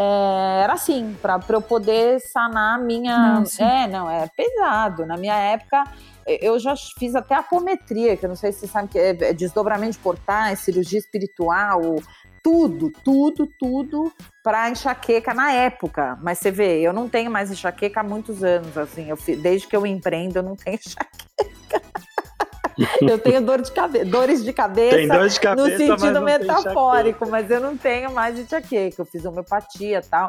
[0.00, 3.40] é, era assim, para eu poder sanar a minha.
[3.40, 5.04] Não, é, não, é pesado.
[5.04, 5.82] Na minha época,
[6.24, 9.32] eu já fiz até apometria, que eu não sei se você sabe que é, é
[9.32, 11.96] desdobramento de portais, cirurgia espiritual,
[12.44, 14.12] tudo, tudo, tudo
[14.44, 16.16] para enxaqueca na época.
[16.22, 19.74] Mas você vê, eu não tenho mais enxaqueca há muitos anos, assim, eu, desde que
[19.74, 22.07] eu empreendo, eu não tenho enxaqueca.
[23.00, 27.28] Eu tenho dor de cabe dores de cabeça, Tem dor de cabeça no sentido metafórico,
[27.28, 29.00] mas eu não tenho mais enxaqueca.
[29.00, 30.28] Eu fiz homeopatia e tal.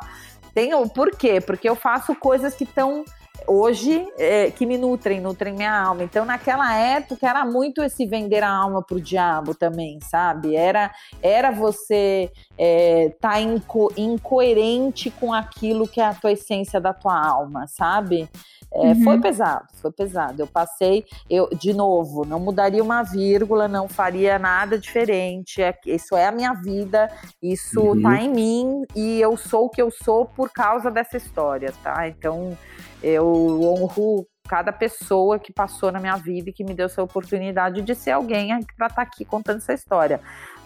[0.53, 1.39] Tenho, por quê?
[1.39, 3.05] Porque eu faço coisas que estão
[3.47, 6.03] hoje é, que me nutrem, nutrem minha alma.
[6.03, 10.55] Então, naquela época, era muito esse vender a alma pro diabo também, sabe?
[10.55, 16.93] Era, era você é, tá inco incoerente com aquilo que é a tua essência da
[16.93, 18.29] tua alma, sabe?
[18.71, 19.03] É, uhum.
[19.03, 20.41] Foi pesado, foi pesado.
[20.41, 25.61] Eu passei, eu de novo, não mudaria uma vírgula, não faria nada diferente.
[25.61, 28.01] É, isso é a minha vida, isso uhum.
[28.01, 32.07] tá em mim e eu sou o que eu sou por causa dessa história, tá?
[32.07, 32.55] Então
[33.01, 37.81] eu honro cada pessoa que passou na minha vida e que me deu essa oportunidade
[37.81, 40.19] de ser alguém para estar tá aqui contando essa história.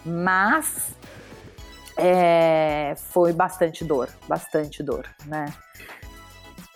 [0.04, 0.94] Mas
[1.96, 5.46] é, foi bastante dor, bastante dor, né?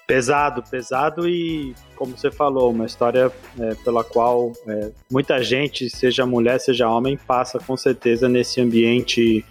[0.08, 6.24] Pesado, pesado e, como você falou, uma história é, pela qual é, muita gente, seja
[6.24, 9.44] mulher, seja homem, passa com certeza nesse ambiente,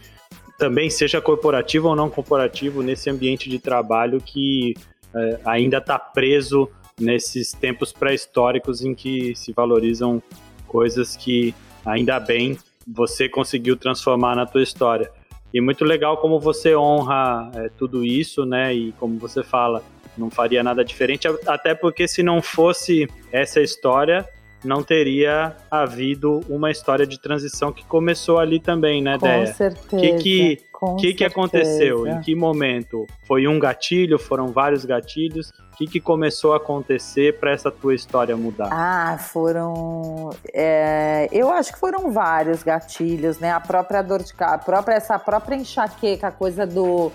[0.58, 4.74] também seja corporativo ou não corporativo, nesse ambiente de trabalho que
[5.13, 6.67] é, ainda está preso
[7.00, 10.20] nesses tempos pré-históricos em que se valorizam
[10.65, 11.54] coisas que,
[11.86, 15.12] ainda bem, você conseguiu transformar na tua história.
[15.54, 18.74] E muito legal como você honra é, tudo isso, né?
[18.74, 19.84] E como você fala,
[20.18, 24.28] não faria nada diferente, até porque se não fosse essa história,
[24.64, 29.78] não teria havido uma história de transição que começou ali também, né, Com certeza.
[29.88, 32.08] Que que, O que, que aconteceu?
[32.08, 33.06] Em que momento?
[33.26, 34.18] Foi um gatilho?
[34.18, 35.50] Foram vários gatilhos?
[35.74, 38.70] O que, que começou a acontecer para essa tua história mudar?
[38.72, 40.32] Ah, foram.
[40.52, 43.52] É, eu acho que foram vários gatilhos, né?
[43.52, 47.12] A própria dor de cabeça, própria, essa própria enxaqueca, a coisa do.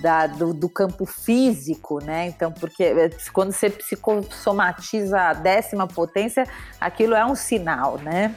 [0.00, 2.26] Da, do, do, campo físico, né?
[2.26, 6.46] Então, porque é, quando você psicossomatiza a décima potência,
[6.80, 8.34] aquilo é um sinal, né?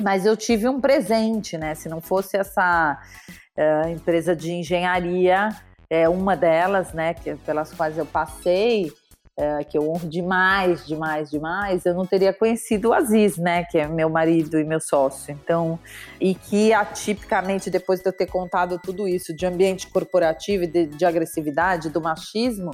[0.00, 1.74] Mas eu tive um presente, né?
[1.74, 2.98] Se não fosse essa
[3.56, 5.50] uh, empresa de engenharia,
[5.88, 8.92] é uma delas, né, que, pelas quais eu passei,
[9.36, 13.78] é, que eu honro demais, demais, demais, eu não teria conhecido o Aziz, né, que
[13.78, 15.32] é meu marido e meu sócio.
[15.32, 15.78] Então,
[16.20, 21.04] e que atipicamente, depois de eu ter contado tudo isso de ambiente corporativo de, de
[21.04, 22.70] agressividade, do machismo,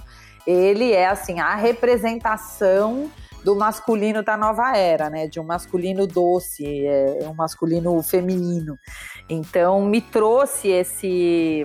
[0.46, 3.10] ele é, assim, a representação
[3.44, 5.26] do masculino da nova era, né?
[5.26, 8.76] De um masculino doce, é, um masculino feminino.
[9.28, 11.64] Então me trouxe esse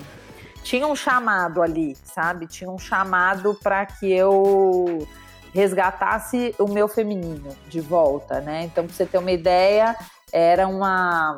[0.65, 2.47] tinha um chamado ali, sabe?
[2.47, 5.07] Tinha um chamado para que eu
[5.53, 8.63] resgatasse o meu feminino de volta, né?
[8.63, 9.95] Então, para você ter uma ideia,
[10.33, 11.37] era uma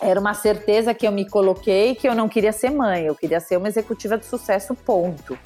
[0.00, 3.38] era uma certeza que eu me coloquei que eu não queria ser mãe, eu queria
[3.38, 5.38] ser uma executiva de sucesso, ponto.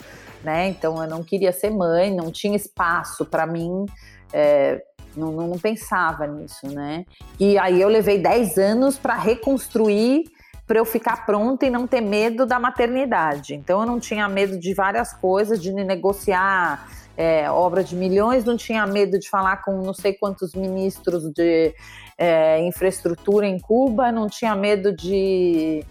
[0.42, 0.68] Né?
[0.68, 3.84] Então eu não queria ser mãe, não tinha espaço para mim,
[4.32, 4.80] é,
[5.16, 7.04] não, não, pensava nisso, né?
[7.40, 10.24] E aí eu levei 10 anos para reconstruir
[10.66, 13.54] para eu ficar pronta e não ter medo da maternidade.
[13.54, 18.56] Então eu não tinha medo de várias coisas, de negociar é, obra de milhões, não
[18.56, 21.74] tinha medo de falar com não sei quantos ministros de
[22.18, 25.84] é, infraestrutura em Cuba, não tinha medo de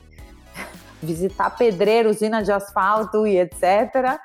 [1.02, 4.20] visitar pedreiro, usina de asfalto e etc.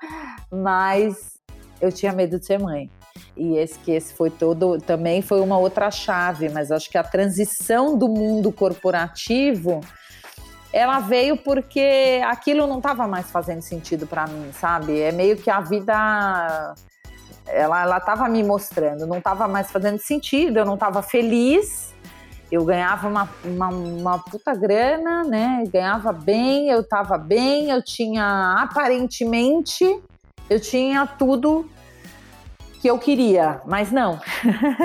[0.51, 1.39] Mas
[1.81, 2.91] eu tinha medo de ser mãe.
[3.37, 7.05] E esse que esse foi todo também foi uma outra chave, mas acho que a
[7.05, 9.81] transição do mundo corporativo
[10.73, 15.01] ela veio porque aquilo não estava mais fazendo sentido para mim, sabe?
[15.01, 16.75] É meio que a vida
[17.47, 21.91] ela ela estava me mostrando, não estava mais fazendo sentido, eu não estava feliz.
[22.51, 25.63] Eu ganhava uma, uma, uma, puta grana, né?
[25.73, 30.03] Ganhava bem, eu estava bem, eu tinha aparentemente
[30.51, 31.71] eu tinha tudo
[32.81, 34.21] que eu queria, mas não.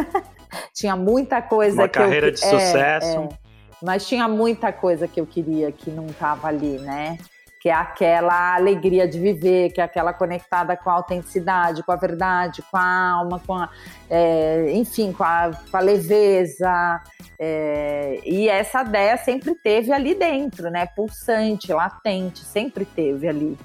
[0.76, 3.18] tinha muita coisa uma que carreira eu, de sucesso.
[3.18, 3.30] É,
[3.86, 7.20] mas tinha muita coisa que eu queria que não estava ali, né?
[7.60, 11.96] Que é aquela alegria de viver, que é aquela conectada com a autenticidade, com a
[11.96, 13.70] verdade, com a alma, com a,
[14.10, 17.02] é, enfim, com a, com a leveza.
[17.40, 20.88] É, e essa ideia sempre teve ali dentro, né?
[20.88, 23.58] Pulsante, latente, sempre teve ali.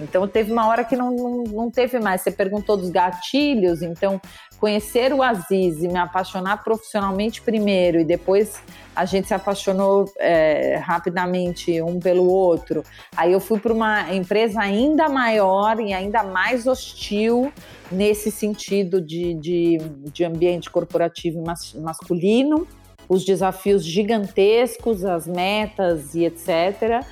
[0.00, 2.22] Então teve uma hora que não, não, não teve mais.
[2.22, 4.20] Você perguntou dos gatilhos, então
[4.58, 8.60] conhecer o Aziz e me apaixonar profissionalmente primeiro e depois
[8.94, 12.82] a gente se apaixonou é, rapidamente um pelo outro.
[13.16, 17.52] Aí eu fui para uma empresa ainda maior e ainda mais hostil
[17.90, 19.78] nesse sentido de, de,
[20.12, 22.66] de ambiente corporativo mas, masculino,
[23.08, 27.04] os desafios gigantescos, as metas e etc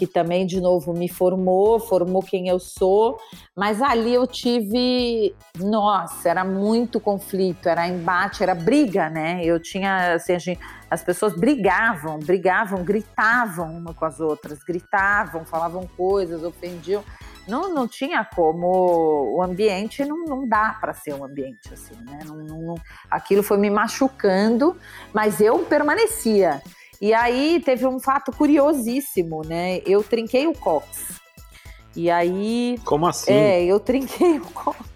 [0.00, 3.18] que também, de novo, me formou, formou quem eu sou,
[3.54, 9.42] mas ali eu tive, nossa, era muito conflito, era embate, era briga, né?
[9.44, 10.60] Eu tinha, assim, gente,
[10.90, 17.04] as pessoas brigavam, brigavam, gritavam uma com as outras, gritavam, falavam coisas, ofendiam.
[17.46, 22.20] Não, não tinha como, o ambiente não, não dá para ser um ambiente assim, né?
[22.24, 22.74] Não, não,
[23.10, 24.74] aquilo foi me machucando,
[25.12, 26.62] mas eu permanecia.
[27.00, 29.80] E aí teve um fato curiosíssimo, né?
[29.86, 31.20] Eu trinquei o cox.
[31.96, 32.78] E aí.
[32.84, 33.32] Como assim?
[33.32, 34.89] É, eu trinquei o cox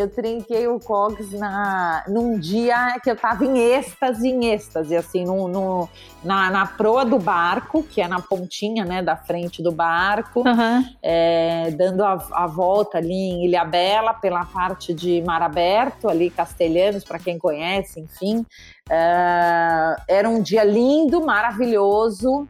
[0.00, 5.24] eu trinquei o cox na, num dia que eu tava em êxtase, em êxtase, assim,
[5.24, 5.88] no, no
[6.22, 10.84] na, na proa do barco, que é na pontinha, né, da frente do barco, uhum.
[11.02, 16.30] é, dando a, a, volta ali em Ilha Bela, pela parte de Mar Aberto, ali,
[16.30, 18.44] Castelhanos, para quem conhece, enfim.
[18.90, 22.48] É, era um dia lindo, maravilhoso,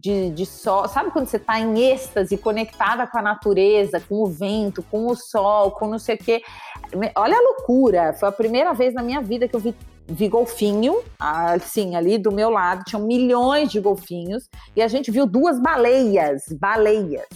[0.00, 0.88] de, de sol.
[0.88, 5.16] Sabe quando você está em êxtase, conectada com a natureza, com o vento, com o
[5.16, 6.42] sol, com não sei o quê?
[7.14, 8.12] Olha a loucura!
[8.14, 9.74] Foi a primeira vez na minha vida que eu vi
[10.08, 15.26] vi golfinho, assim, ali do meu lado, tinham milhões de golfinhos, e a gente viu
[15.26, 17.26] duas baleias, baleias,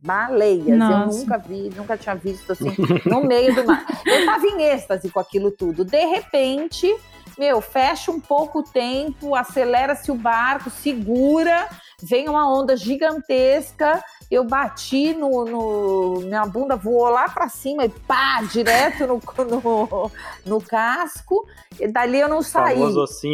[0.00, 0.78] baleias.
[0.78, 1.18] Nossa.
[1.18, 2.74] Eu nunca vi, nunca tinha visto assim,
[3.04, 3.84] no meio do mar.
[4.06, 5.84] Eu tava em êxtase com aquilo tudo.
[5.84, 6.94] De repente,
[7.38, 11.68] meu, fecha um pouco o tempo, acelera-se o barco, segura,
[12.04, 17.88] vem uma onda gigantesca, eu bati no, no minha bunda voou lá para cima e
[17.88, 20.10] pá, direto no, no,
[20.44, 21.46] no, casco.
[21.80, 22.80] E dali eu não saí.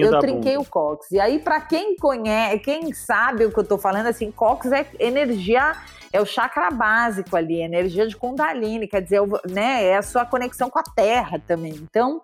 [0.01, 0.69] Eu trinquei bunda.
[0.69, 1.11] o cox.
[1.11, 4.87] E aí para quem conhece, quem sabe o que eu tô falando, assim, cox é
[4.99, 5.75] energia
[6.13, 10.69] é o chakra básico ali, energia de Kundalini, quer dizer, né, é a sua conexão
[10.69, 11.73] com a terra também.
[11.75, 12.21] Então,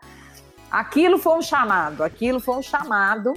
[0.70, 3.32] aquilo foi um chamado, aquilo foi um chamado.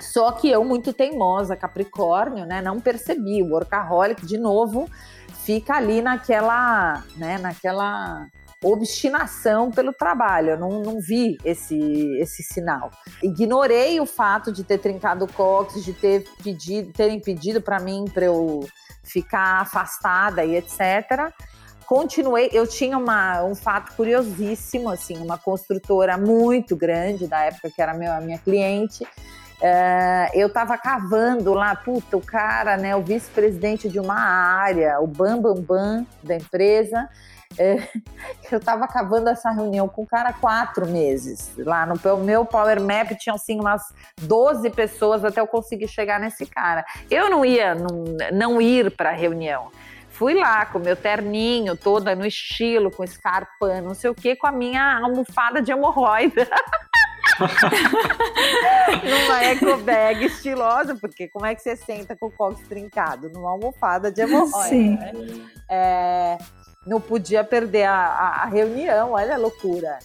[0.00, 3.42] Só que eu, muito teimosa, Capricórnio, né, não percebi.
[3.42, 4.88] O workaholic, de novo,
[5.44, 8.26] fica ali naquela, né, naquela
[8.62, 10.50] obstinação pelo trabalho.
[10.50, 11.78] Eu não, não vi esse,
[12.18, 12.90] esse sinal.
[13.22, 18.04] Ignorei o fato de ter trincado o cox, de ter pedido, terem pedido para mim
[18.12, 18.66] para eu
[19.02, 21.32] ficar afastada e etc.
[21.86, 27.80] Continuei, eu tinha uma, um fato curiosíssimo, assim, uma construtora muito grande da época que
[27.80, 29.06] era meu, a minha cliente.
[29.60, 35.06] Uh, eu estava cavando lá, puta, o cara, né, o vice-presidente de uma área, o
[35.06, 37.08] bam, bam, bam da empresa,
[37.58, 37.76] é,
[38.52, 41.50] eu estava cavando essa reunião com o cara há quatro meses.
[41.58, 43.82] Lá no meu Power Map tinham assim umas
[44.20, 46.84] 12 pessoas até eu conseguir chegar nesse cara.
[47.10, 49.72] Eu não ia não, não ir para a reunião.
[50.10, 54.48] Fui lá com meu terninho, toda no estilo, com escarpa, não sei o que, com
[54.48, 56.48] a minha almofada de hemorroida.
[59.04, 63.28] numa eco bag estilosa, porque como é que você senta com o cox trincado?
[63.30, 64.68] Numa almofada de hemorroida.
[64.68, 64.96] Sim.
[64.96, 65.12] Né?
[65.70, 66.38] É,
[66.86, 69.98] não podia perder a, a, a reunião, olha a loucura.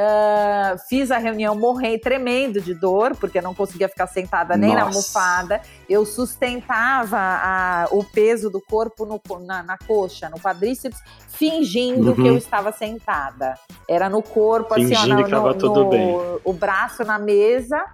[0.00, 4.80] Uh, fiz a reunião morrendo, tremendo de dor, porque não conseguia ficar sentada nem Nossa.
[4.80, 5.60] na almofada.
[5.86, 10.98] Eu sustentava a, o peso do corpo no, na, na, coxa, no quadríceps,
[11.28, 12.14] fingindo uhum.
[12.14, 13.58] que eu estava sentada.
[13.86, 17.84] Era no corpo, assim, fingindo assim, ó, no, no, no o braço na mesa.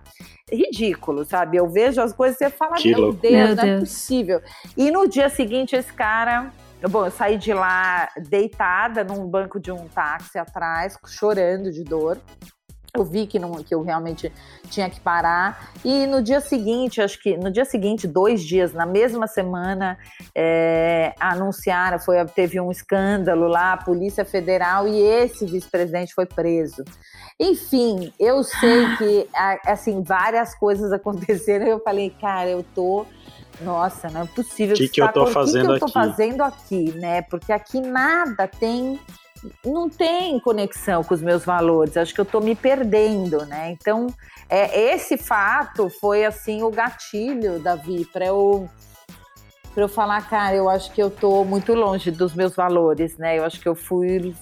[0.48, 1.56] Ridículo, sabe?
[1.56, 3.66] Eu vejo as coisas e você fala, que meu Deus, meu não Deus.
[3.66, 4.40] é possível.
[4.76, 6.52] E no dia seguinte, esse cara
[6.82, 12.20] Bom, eu saí de lá deitada num banco de um táxi atrás, chorando de dor.
[12.94, 14.32] Eu vi que, não, que eu realmente
[14.70, 15.72] tinha que parar.
[15.84, 19.98] E no dia seguinte, acho que no dia seguinte, dois dias, na mesma semana,
[20.34, 26.84] é, anunciaram, foi, teve um escândalo lá, a Polícia Federal, e esse vice-presidente foi preso.
[27.38, 29.28] Enfim, eu sei que
[29.66, 31.66] assim, várias coisas aconteceram.
[31.66, 33.06] Eu falei, cara, eu tô
[33.60, 34.74] nossa, não é possível.
[34.74, 37.22] O que, que, eu fazendo que, que eu tô fazendo aqui, né?
[37.22, 38.98] Porque aqui nada tem
[39.64, 43.70] não tem conexão com os meus valores, acho que eu estou me perdendo, né?
[43.70, 44.08] Então,
[44.48, 48.68] é, esse fato foi assim o gatilho, Davi, para eu
[49.74, 53.38] para eu falar, cara, eu acho que eu estou muito longe dos meus valores, né?
[53.38, 54.34] Eu acho que eu fui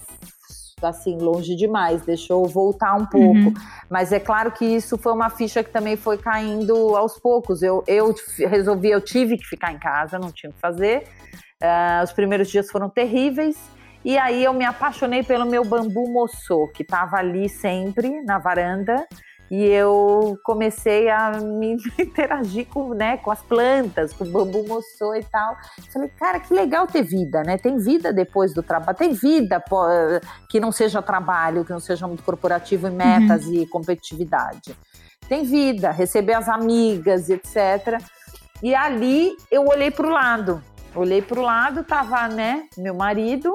[0.83, 3.39] assim, longe demais, deixou voltar um pouco.
[3.39, 3.55] Uhum.
[3.89, 7.63] Mas é claro que isso foi uma ficha que também foi caindo aos poucos.
[7.63, 8.15] Eu, eu
[8.49, 11.05] resolvi, eu tive que ficar em casa, não tinha o que fazer.
[11.63, 13.57] Uh, os primeiros dias foram terríveis.
[14.05, 19.07] E aí eu me apaixonei pelo meu bambu moçô, que estava ali sempre na varanda
[19.51, 25.15] e eu comecei a me interagir com, né, com as plantas, com o bambu moçô
[25.15, 25.57] e tal.
[25.93, 27.59] Falei, cara, que legal ter vida, né?
[27.59, 29.63] Tem vida depois do trabalho, tem vida
[30.49, 33.55] que não seja trabalho, que não seja muito corporativo e metas uhum.
[33.55, 34.77] e competitividade.
[35.29, 38.01] Tem vida, receber as amigas, etc.
[38.63, 40.63] E ali eu olhei para o lado.
[40.95, 43.53] Olhei para o lado, tava, né, meu marido,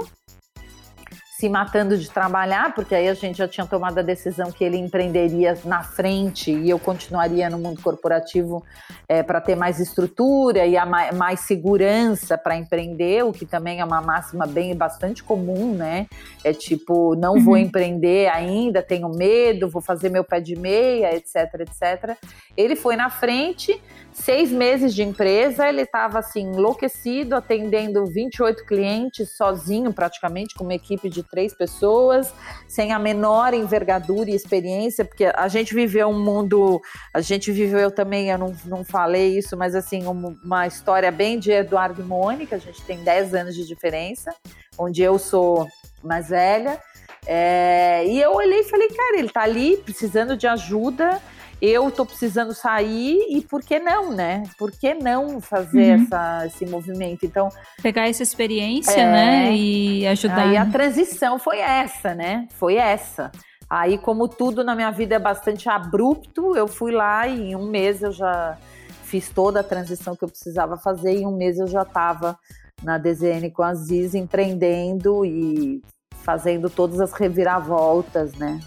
[1.40, 4.76] se matando de trabalhar, porque aí a gente já tinha tomado a decisão que ele
[4.76, 8.62] empreenderia na frente e eu continuaria no mundo corporativo
[9.08, 13.86] é, para ter mais estrutura e mais, mais segurança para empreender, o que também é
[13.86, 16.08] uma máxima bem bastante comum, né?
[16.44, 17.44] É tipo, não uhum.
[17.46, 22.18] vou empreender ainda, tenho medo, vou fazer meu pé de meia, etc, etc.
[22.58, 23.82] Ele foi na frente
[24.24, 30.74] seis meses de empresa, ele estava assim, enlouquecido, atendendo 28 clientes sozinho, praticamente, com uma
[30.74, 32.34] equipe de três pessoas,
[32.68, 36.82] sem a menor envergadura e experiência, porque a gente viveu um mundo,
[37.14, 41.52] a gente viveu também, eu não, não falei isso, mas assim, uma história bem de
[41.52, 44.36] Eduardo e Mônica, a gente tem 10 anos de diferença,
[44.78, 45.68] onde eu sou
[46.04, 46.80] mais velha.
[47.26, 51.22] É, e eu olhei e falei, cara, ele tá ali precisando de ajuda
[51.62, 54.44] eu tô precisando sair e por que não, né?
[54.58, 56.04] Por que não fazer uhum.
[56.04, 57.26] essa, esse movimento?
[57.26, 57.50] Então.
[57.82, 59.56] Pegar essa experiência, é, né?
[59.56, 60.50] E ajudar.
[60.50, 62.48] Aí a transição foi essa, né?
[62.52, 63.32] Foi essa.
[63.70, 67.68] Aí, como tudo na minha vida é bastante abrupto, eu fui lá e em um
[67.68, 68.58] mês eu já
[69.04, 71.14] fiz toda a transição que eu precisava fazer.
[71.14, 72.38] E em um mês eu já estava
[72.82, 75.84] na DZN com a Ziz empreendendo e
[76.24, 78.60] fazendo todas as reviravoltas, né?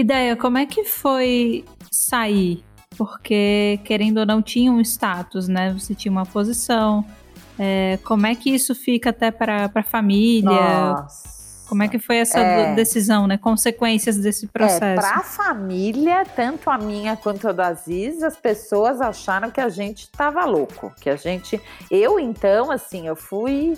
[0.00, 2.64] Ideia, como é que foi sair
[2.96, 5.72] porque querendo ou não tinha um status, né?
[5.72, 7.04] Você tinha uma posição.
[7.58, 10.50] É, como é que isso fica até para a família?
[10.50, 11.38] Nossa.
[11.68, 13.36] Como é que foi essa é, decisão, né?
[13.36, 14.84] Consequências desse é, processo?
[14.84, 19.60] É, para a família, tanto a minha quanto a do Aziz, as pessoas acharam que
[19.60, 23.76] a gente estava louco, que a gente, eu então, assim, eu fui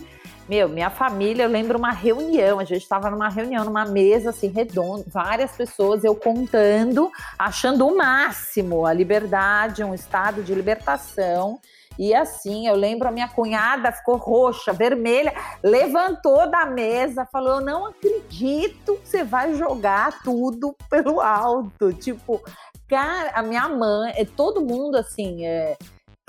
[0.51, 4.49] meu, minha família, eu lembro uma reunião, a gente estava numa reunião, numa mesa assim
[4.49, 11.61] redonda, várias pessoas, eu contando, achando o máximo a liberdade, um estado de libertação.
[11.97, 15.33] E assim, eu lembro a minha cunhada ficou roxa, vermelha,
[15.63, 21.93] levantou da mesa, falou: Eu não acredito que você vai jogar tudo pelo alto.
[21.93, 22.43] Tipo,
[22.89, 25.77] cara, a minha mãe, é todo mundo assim, é,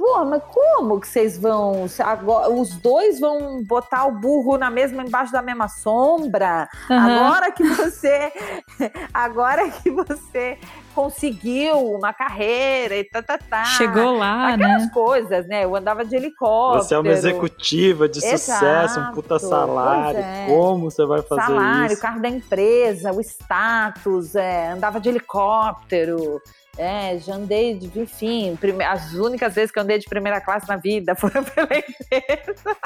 [0.02, 1.86] Pô, mas como que vocês vão?
[2.00, 6.68] Agora, os dois vão botar o burro na mesma, embaixo da mesma sombra?
[6.90, 6.98] Uhum.
[6.98, 8.34] Agora que você.
[9.14, 10.58] Agora que você
[10.96, 13.64] conseguiu uma carreira e tá, tá, tá.
[13.64, 14.92] Chegou lá, Aquelas né?
[14.92, 15.66] coisas, né?
[15.66, 16.84] Eu andava de helicóptero.
[16.84, 18.40] Você é uma executiva de Exato.
[18.40, 20.20] sucesso, um puta salário.
[20.20, 20.48] É.
[20.48, 21.74] Como você vai fazer salário, isso?
[21.76, 26.42] Salário, carro da empresa, o status, é, andava de helicóptero.
[26.78, 28.84] É, já andei de, enfim, prime...
[28.84, 32.78] as únicas vezes que eu andei de primeira classe na vida foram pela empresa.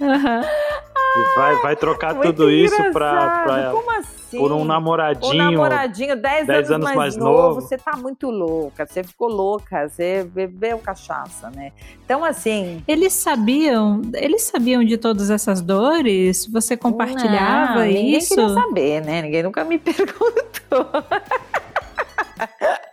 [0.00, 0.40] Uhum.
[1.16, 2.82] E vai, vai trocar Muito tudo engraçado.
[2.82, 4.38] isso pra, pra, Como assim?
[4.38, 5.34] por um namoradinho.
[5.34, 7.60] Um namoradinho, 10 anos, anos, mais, mais novo, novo.
[7.60, 11.72] Você tá muito louca, você ficou louca, você bebeu cachaça, né?
[12.04, 12.82] Então, assim.
[12.86, 16.46] Eles sabiam, eles sabiam de todas essas dores?
[16.46, 18.36] Você compartilhava não, ninguém isso?
[18.36, 19.22] Ninguém queria saber, né?
[19.22, 20.86] Ninguém nunca me perguntou.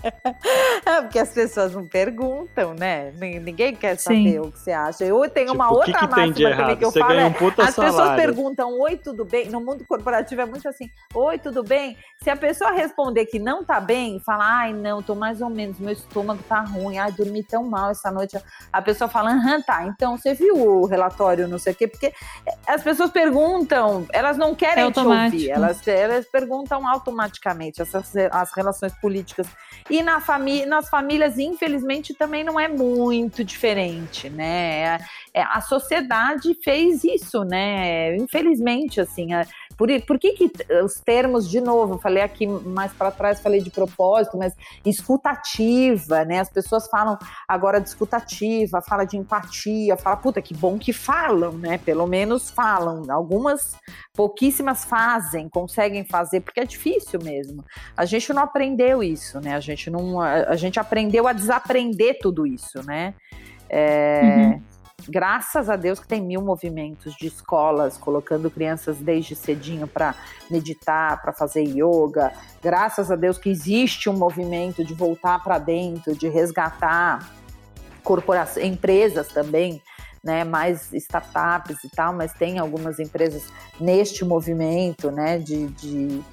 [0.86, 3.12] É porque as pessoas não perguntam, né?
[3.12, 4.40] Ninguém quer saber Sim.
[4.40, 5.04] o que você acha.
[5.04, 7.20] Eu tenho tipo, uma outra que que máxima também que eu você falo.
[7.20, 7.96] Um puta as salário.
[7.96, 9.50] pessoas perguntam, oi, tudo bem?
[9.50, 11.98] No mundo corporativo é muito assim, oi, tudo bem?
[12.24, 15.80] Se a pessoa responder que não tá bem, fala, ai, não, tô mais ou menos,
[15.80, 18.38] meu estômago tá ruim, ai, dormi tão mal essa noite.
[18.72, 22.14] A pessoa fala, aham, tá, então você viu o relatório, não sei o quê, porque
[22.66, 28.52] as pessoas perguntam, elas não querem é te ouvir, elas, elas perguntam automaticamente essas as
[28.54, 29.48] relações políticas.
[29.90, 35.00] E na famí nas famílias, infelizmente, também não é muito diferente, né?
[35.34, 38.16] É, a sociedade fez isso, né?
[38.18, 39.30] Infelizmente, assim,
[39.78, 40.52] por, por que, que
[40.84, 46.40] os termos, de novo, falei aqui mais para trás, falei de propósito, mas escutativa, né?
[46.40, 47.18] As pessoas falam
[47.48, 51.78] agora de escutativa, fala de empatia, fala, puta, que bom que falam, né?
[51.78, 53.06] Pelo menos falam.
[53.12, 53.76] Algumas,
[54.16, 57.64] pouquíssimas fazem, conseguem fazer, porque é difícil mesmo.
[57.96, 59.54] A gente não aprendeu isso, né?
[59.54, 60.20] A gente não.
[60.20, 63.14] A, a gente aprendeu a desaprender tudo isso, né?
[63.70, 64.62] É, uhum
[65.08, 70.16] graças a Deus que tem mil movimentos de escolas colocando crianças desde cedinho para
[70.50, 72.32] meditar, para fazer yoga.
[72.62, 77.32] Graças a Deus que existe um movimento de voltar para dentro, de resgatar
[78.04, 79.82] corporações, empresas também,
[80.24, 86.24] né, mais startups e tal, mas tem algumas empresas neste movimento, né, de, de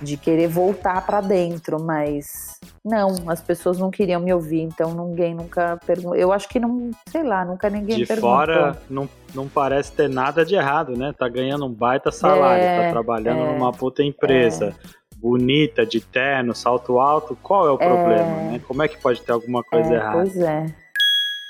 [0.00, 5.34] de querer voltar para dentro, mas não, as pessoas não queriam me ouvir, então ninguém
[5.34, 6.14] nunca perguntou.
[6.14, 8.30] Eu acho que não, sei lá, nunca ninguém de perguntou.
[8.30, 11.14] De fora não, não parece ter nada de errado, né?
[11.16, 14.74] Tá ganhando um baita salário, tá é, tá trabalhando é, numa puta empresa.
[14.92, 15.06] É.
[15.18, 18.50] Bonita, de terno, salto alto, qual é o problema, é.
[18.52, 18.60] né?
[18.68, 20.18] Como é que pode ter alguma coisa é, errada?
[20.18, 20.66] Pois é.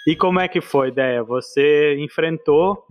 [0.06, 1.24] E como é que foi, ideia?
[1.24, 2.86] Você enfrentou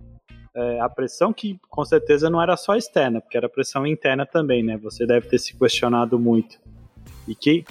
[0.56, 4.62] é, a pressão que com certeza não era só externa, porque era pressão interna também,
[4.62, 4.76] né?
[4.78, 6.58] Você deve ter se questionado muito.
[7.28, 7.64] E que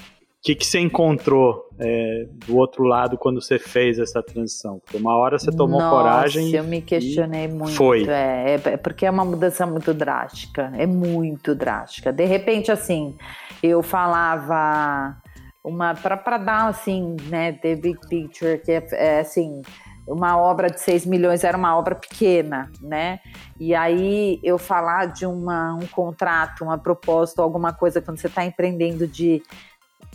[0.45, 4.77] que, que você encontrou é, do outro lado quando você fez essa transição?
[4.77, 6.53] Porque uma hora você tomou Nossa, coragem.
[6.53, 7.73] Eu me questionei muito.
[7.73, 8.07] Foi.
[8.07, 10.71] É, é, porque é uma mudança muito drástica.
[10.77, 12.13] É muito drástica.
[12.13, 13.17] De repente, assim,
[13.63, 15.17] eu falava
[15.63, 19.63] uma para dar assim, né, the big picture, que é, é assim
[20.07, 23.19] uma obra de 6 milhões era uma obra pequena, né?
[23.59, 28.45] E aí eu falar de uma, um contrato, uma proposta, alguma coisa, quando você está
[28.45, 29.41] empreendendo de.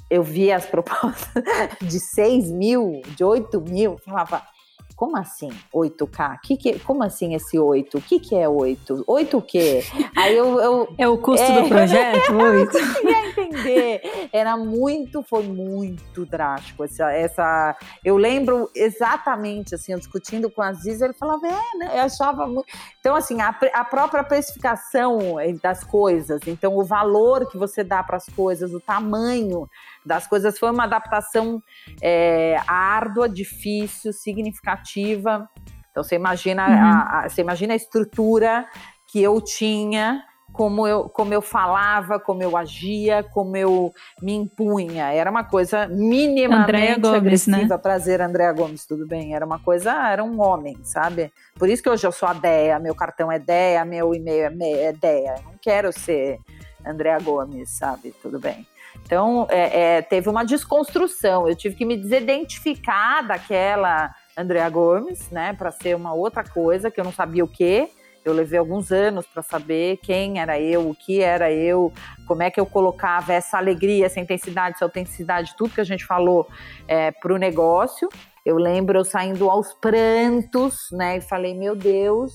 [0.09, 1.43] Eu via as propostas
[1.81, 4.43] de 6 mil, de 8 mil, falava,
[5.01, 6.41] como assim 8K?
[6.43, 7.97] Que que, como assim esse 8?
[7.97, 9.05] O que, que é 8?
[9.07, 9.83] 8 o quê?
[10.15, 12.35] Aí eu, eu é o custo é, do projeto?
[12.35, 12.77] 8?
[12.77, 14.29] eu não queria entender.
[14.31, 16.85] Era muito, foi muito drástico.
[16.85, 21.93] Essa, essa, eu lembro exatamente, assim, eu discutindo com a Ziza, ele falava, é, né?
[21.95, 22.67] Eu achava muito.
[23.01, 28.19] Então, assim, a, a própria precificação das coisas, então o valor que você dá para
[28.19, 29.67] as coisas, o tamanho
[30.05, 30.59] das coisas.
[30.59, 31.63] Foi uma adaptação
[32.01, 35.49] é, árdua, difícil, significativa.
[35.91, 36.75] Então você imagina, uhum.
[36.75, 38.67] a, a, você imagina a estrutura
[39.07, 40.23] que eu tinha
[40.53, 45.13] como eu, como eu falava, como eu agia, como eu me impunha.
[45.13, 47.17] Era uma coisa minimamente Gomes, né?
[47.17, 47.77] agressiva.
[47.77, 47.79] Né?
[47.79, 49.35] Prazer, Andréa Gomes, tudo bem?
[49.35, 51.33] Era uma coisa, era um homem, sabe?
[51.59, 54.83] Por isso que hoje eu sou a Deia, meu cartão é Deia, meu e-mail é,
[54.85, 55.37] é Deia.
[55.39, 56.39] Eu não quero ser
[56.85, 58.15] Andréa Gomes, sabe?
[58.23, 58.67] Tudo bem.
[59.05, 61.49] Então, é, é, teve uma desconstrução.
[61.49, 67.01] Eu tive que me desidentificar daquela Andréa Gomes, né, para ser uma outra coisa que
[67.01, 67.89] eu não sabia o que.
[68.25, 71.93] Eu levei alguns anos para saber quem era eu, o que era eu,
[72.27, 76.05] como é que eu colocava essa alegria, essa intensidade, essa autenticidade, tudo que a gente
[76.05, 76.47] falou
[76.87, 78.09] é, para o negócio.
[78.45, 81.17] Eu lembro eu saindo aos prantos, né?
[81.17, 82.33] E falei, meu Deus,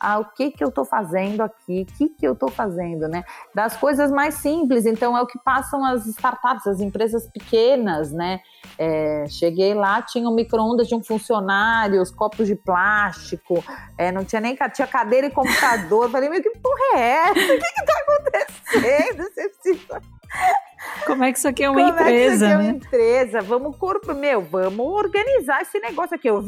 [0.00, 3.24] ah, o que que eu estou fazendo aqui, o que que eu estou fazendo, né?
[3.54, 8.40] Das coisas mais simples, então é o que passam as startups, as empresas pequenas, né?
[8.78, 13.62] É, cheguei lá, tinha um micro-ondas de um funcionário, os copos de plástico,
[13.96, 16.10] é, não tinha nem tinha cadeira e computador.
[16.10, 17.32] Falei, meu, que porra é essa?
[17.32, 19.22] O que que tá acontecendo?
[19.24, 20.02] Você precisa...
[21.06, 22.10] Como é que isso aqui é uma Como empresa?
[22.10, 22.68] É que isso aqui é uma né?
[22.70, 23.40] empresa?
[23.40, 26.28] Vamos, corpo, meu, vamos organizar esse negócio aqui.
[26.28, 26.40] Eu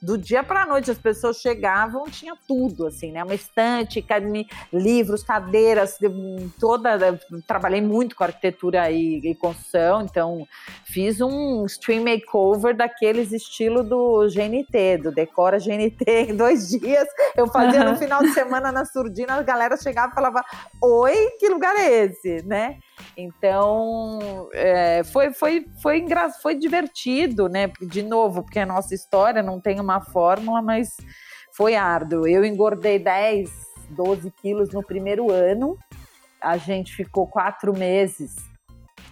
[0.00, 3.22] do dia para a noite as pessoas chegavam, tinha tudo assim, né?
[3.24, 4.04] Uma estante,
[4.72, 5.98] livros, cadeiras,
[6.58, 7.18] toda.
[7.46, 10.46] Trabalhei muito com arquitetura e, e, construção, então
[10.84, 17.08] fiz um stream makeover daqueles estilo do GNT, do Decora GNT em dois dias.
[17.36, 20.44] Eu fazia no final de semana na surdina, a galera chegava e falava:
[20.80, 22.78] Oi, que lugar é esse, né?
[23.16, 26.30] Então, é, foi, foi, foi, engra...
[26.30, 27.70] foi divertido, né?
[27.80, 30.96] De novo, porque a nossa história não tem uma fórmula, mas
[31.56, 32.26] foi árduo.
[32.26, 33.50] Eu engordei 10,
[33.90, 35.76] 12 quilos no primeiro ano.
[36.40, 38.36] A gente ficou quatro meses,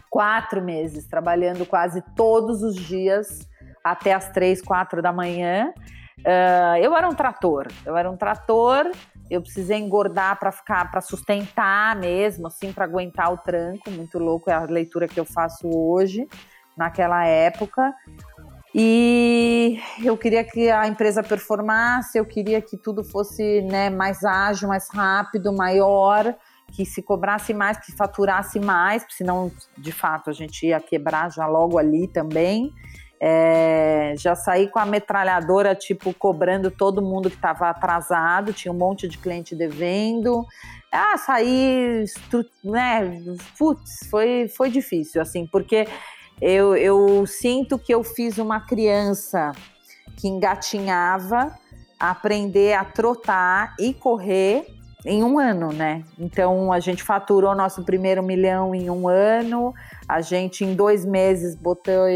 [0.09, 3.49] quatro meses, trabalhando quase todos os dias,
[3.83, 5.73] até as três, quatro da manhã.
[6.21, 8.91] Uh, eu era um trator, eu era um trator
[9.31, 13.91] eu precisei engordar para ficar, para sustentar mesmo, assim, para aguentar o tranco.
[13.91, 16.29] Muito louco é a leitura que eu faço hoje,
[16.77, 17.95] naquela época.
[18.75, 24.69] E eu queria que a empresa performasse, eu queria que tudo fosse né, mais ágil,
[24.69, 26.35] mais rápido, maior,
[26.73, 31.47] que se cobrasse mais, que faturasse mais, senão, de fato, a gente ia quebrar já
[31.47, 32.71] logo ali também.
[33.19, 38.77] É, já saí com a metralhadora, tipo, cobrando todo mundo que estava atrasado, tinha um
[38.77, 40.45] monte de cliente devendo.
[40.93, 42.05] Ah, saí,
[42.63, 43.23] né?
[43.59, 45.87] Putz, foi, foi difícil, assim, porque
[46.41, 49.53] eu, eu sinto que eu fiz uma criança
[50.17, 51.59] que engatinhava
[51.99, 54.67] aprender a trotar e correr
[55.05, 56.05] em um ano, né?
[56.19, 59.73] Então a gente faturou nosso primeiro milhão em um ano,
[60.09, 62.07] a gente em dois meses botou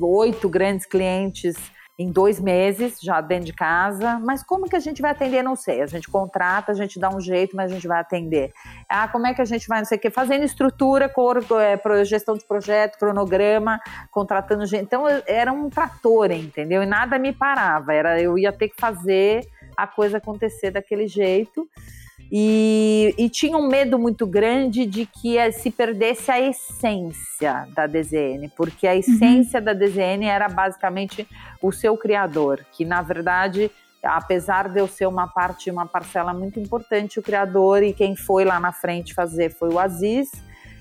[0.00, 1.56] oito grandes clientes
[2.00, 4.18] em dois meses, já dentro de casa.
[4.24, 5.42] Mas como que a gente vai atender?
[5.42, 5.82] Não sei.
[5.82, 8.54] A gente contrata, a gente dá um jeito, mas a gente vai atender.
[8.88, 11.12] Ah, como é que a gente vai, não sei o quê, fazendo estrutura,
[11.60, 13.78] é, gestão de projeto, cronograma,
[14.10, 14.84] contratando gente.
[14.84, 16.82] Então, era um trator, entendeu?
[16.82, 17.92] E nada me parava.
[17.92, 21.68] Era, eu ia ter que fazer a coisa acontecer daquele jeito.
[22.32, 28.48] E, e, tinha um medo muito grande de que se perdesse a essência da DZN,
[28.56, 29.64] porque a essência uhum.
[29.64, 31.26] da DZN era basicamente
[31.60, 33.68] o seu criador, que na verdade,
[34.00, 38.44] apesar de eu ser uma parte, uma parcela muito importante, o criador e quem foi
[38.44, 40.30] lá na frente fazer foi o Aziz,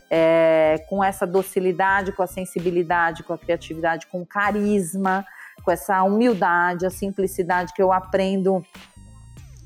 [0.07, 5.25] é, com essa docilidade, com a sensibilidade, com a criatividade, com o carisma,
[5.63, 8.63] com essa humildade, a simplicidade que eu aprendo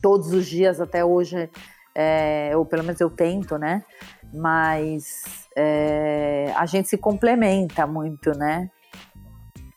[0.02, 1.50] todos os dias até hoje
[1.96, 3.84] é, ou pelo menos eu tento, né?
[4.34, 8.70] Mas é, a gente se complementa muito, né?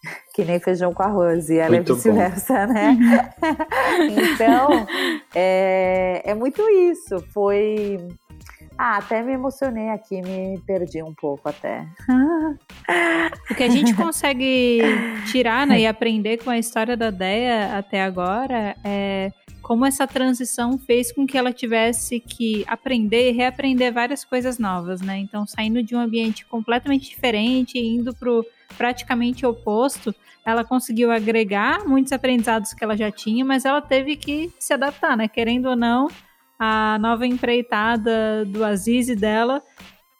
[0.34, 2.98] Que nem feijão com arroz, e ela é muito é vice-versa, né?
[4.34, 4.86] então,
[5.34, 7.24] é, é muito isso.
[7.32, 8.06] Foi.
[8.78, 11.86] Ah, até me emocionei aqui, me perdi um pouco até.
[13.50, 14.80] O que a gente consegue
[15.30, 20.78] tirar né, e aprender com a história da Deia até agora é como essa transição
[20.78, 25.18] fez com que ela tivesse que aprender e reaprender várias coisas novas, né?
[25.18, 28.46] Então, saindo de um ambiente completamente diferente, indo para o
[28.78, 30.14] praticamente oposto,
[30.44, 35.16] ela conseguiu agregar muitos aprendizados que ela já tinha, mas ela teve que se adaptar,
[35.16, 35.26] né?
[35.26, 36.06] Querendo ou não,
[36.58, 39.62] a nova empreitada do Aziz e dela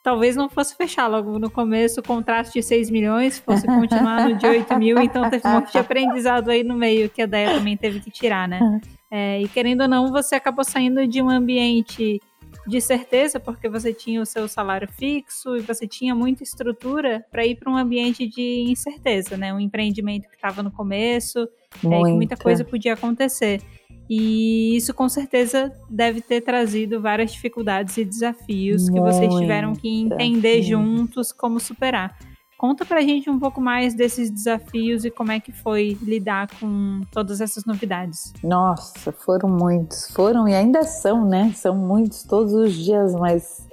[0.07, 4.37] talvez não fosse fechar logo no começo o contrato de 6 milhões, fosse continuar no
[4.37, 7.55] de 8 mil, então teve um monte de aprendizado aí no meio que a Deia
[7.55, 8.79] também teve que tirar, né?
[9.11, 12.21] É, e querendo ou não, você acabou saindo de um ambiente
[12.65, 17.45] de certeza, porque você tinha o seu salário fixo e você tinha muita estrutura para
[17.45, 19.53] ir para um ambiente de incerteza, né?
[19.53, 23.61] Um empreendimento que estava no começo, é, que muita coisa podia acontecer.
[24.09, 29.87] E isso com certeza deve ter trazido várias dificuldades e desafios que vocês tiveram que
[29.87, 32.17] entender juntos como superar.
[32.57, 37.01] Conta pra gente um pouco mais desses desafios e como é que foi lidar com
[37.11, 38.33] todas essas novidades.
[38.43, 40.09] Nossa, foram muitos.
[40.11, 41.51] Foram e ainda são, né?
[41.53, 43.67] São muitos todos os dias, mas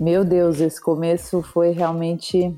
[0.00, 2.56] meu Deus, esse começo foi realmente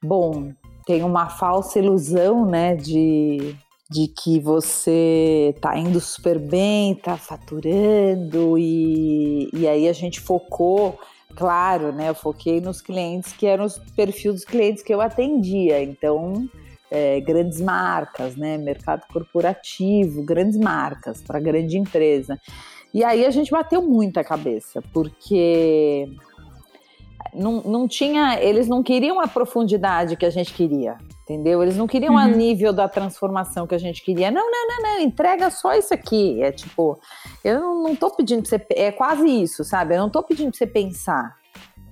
[0.00, 0.52] bom.
[0.86, 3.56] Tem uma falsa ilusão, né, de,
[3.90, 10.96] de que você tá indo super bem, tá faturando e, e aí a gente focou
[11.34, 12.08] claro, né?
[12.08, 15.82] Eu foquei nos clientes que eram os perfis dos clientes que eu atendia.
[15.82, 16.48] Então,
[16.88, 18.56] é, grandes marcas, né?
[18.58, 22.40] Mercado corporativo, grandes marcas para grande empresa.
[22.94, 26.08] E aí a gente bateu muita cabeça, porque
[27.34, 30.96] não, não tinha, eles não queriam a profundidade que a gente queria,
[31.30, 31.62] entendeu?
[31.62, 32.18] Eles não queriam uhum.
[32.18, 34.30] a nível da transformação que a gente queria.
[34.30, 36.42] Não, não, não, não, entrega só isso aqui.
[36.42, 36.98] É tipo,
[37.44, 39.94] eu não, não tô pedindo pra você, é quase isso, sabe?
[39.94, 41.36] Eu não tô pedindo pra você pensar.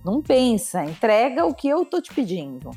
[0.05, 2.71] Não pensa, entrega o que eu tô te pedindo.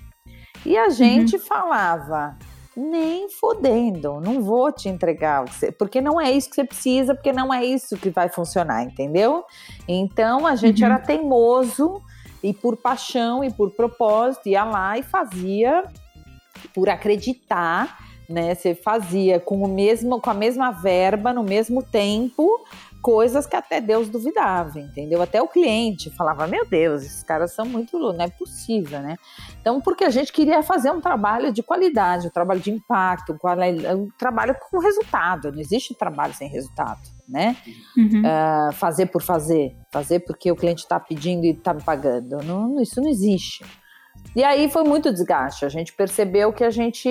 [0.64, 1.42] E a gente uhum.
[1.42, 2.38] falava,
[2.78, 5.46] nem fodendo, não vou te entregar,
[5.80, 9.44] porque não é isso que você precisa, porque não é isso que vai funcionar, entendeu?
[9.88, 10.92] Então a gente uhum.
[10.92, 12.02] era teimoso
[12.44, 15.84] e por paixão e por propósito ia lá e fazia
[16.74, 17.98] por acreditar,
[18.30, 18.56] né?
[18.56, 22.64] Você fazia com o mesmo com a mesma verba no mesmo tempo
[23.02, 25.22] coisas que até Deus duvidava, entendeu?
[25.22, 29.18] Até o cliente falava: Meu Deus, esses caras são muito não é possível, né?
[29.60, 34.10] Então, porque a gente queria fazer um trabalho de qualidade, um trabalho de impacto, um
[34.18, 35.52] trabalho com resultado.
[35.52, 37.58] Não existe trabalho sem resultado, né?
[37.98, 38.22] Uhum.
[38.22, 42.38] Uh, fazer por fazer, fazer porque o cliente está pedindo e está me pagando.
[42.44, 43.64] Não, isso não existe.
[44.36, 45.66] E aí foi muito desgaste.
[45.66, 47.10] A gente percebeu que a gente,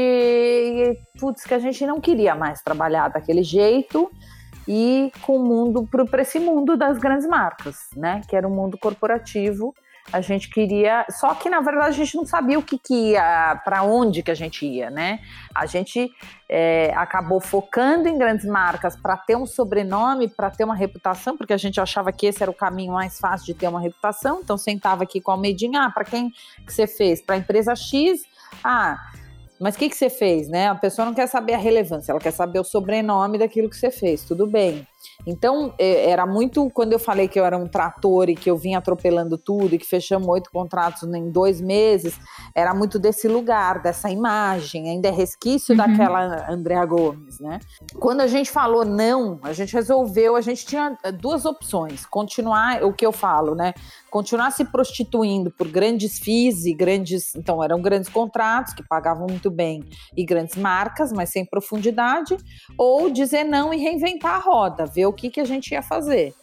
[1.19, 4.11] putz, que a gente não queria mais trabalhar daquele jeito
[4.67, 8.23] e com o mundo para esse mundo das grandes marcas, né?
[8.29, 9.75] Que era o mundo corporativo.
[10.13, 13.61] A gente queria, só que na verdade a gente não sabia o que, que ia,
[13.65, 15.21] para onde que a gente ia, né?
[15.55, 16.11] A gente
[16.49, 21.53] é, acabou focando em grandes marcas para ter um sobrenome, para ter uma reputação, porque
[21.53, 24.41] a gente achava que esse era o caminho mais fácil de ter uma reputação.
[24.43, 26.31] Então sentava aqui com a Almeidinha, ah, para quem
[26.67, 27.23] que você fez?
[27.23, 28.23] Para a empresa X?
[28.65, 28.99] Ah,
[29.61, 30.69] mas o que, que você fez, né?
[30.69, 33.91] A pessoa não quer saber a relevância, ela quer saber o sobrenome daquilo que você
[33.91, 34.87] fez, tudo bem.
[35.27, 36.69] Então, é, era muito.
[36.71, 39.79] Quando eu falei que eu era um trator e que eu vinha atropelando tudo e
[39.79, 42.19] que fechamos oito contratos em dois meses,
[42.55, 45.79] era muito desse lugar, dessa imagem, ainda é resquício uhum.
[45.79, 47.59] daquela Andrea Gomes, né?
[47.99, 52.93] Quando a gente falou não, a gente resolveu, a gente tinha duas opções: continuar, o
[52.93, 53.75] que eu falo, né?
[54.11, 57.35] continuar se prostituindo por grandes FIIs e grandes.
[57.35, 59.85] Então, eram grandes contratos que pagavam muito bem
[60.17, 62.37] e grandes marcas, mas sem profundidade,
[62.77, 66.35] ou dizer não e reinventar a roda, ver o que, que a gente ia fazer.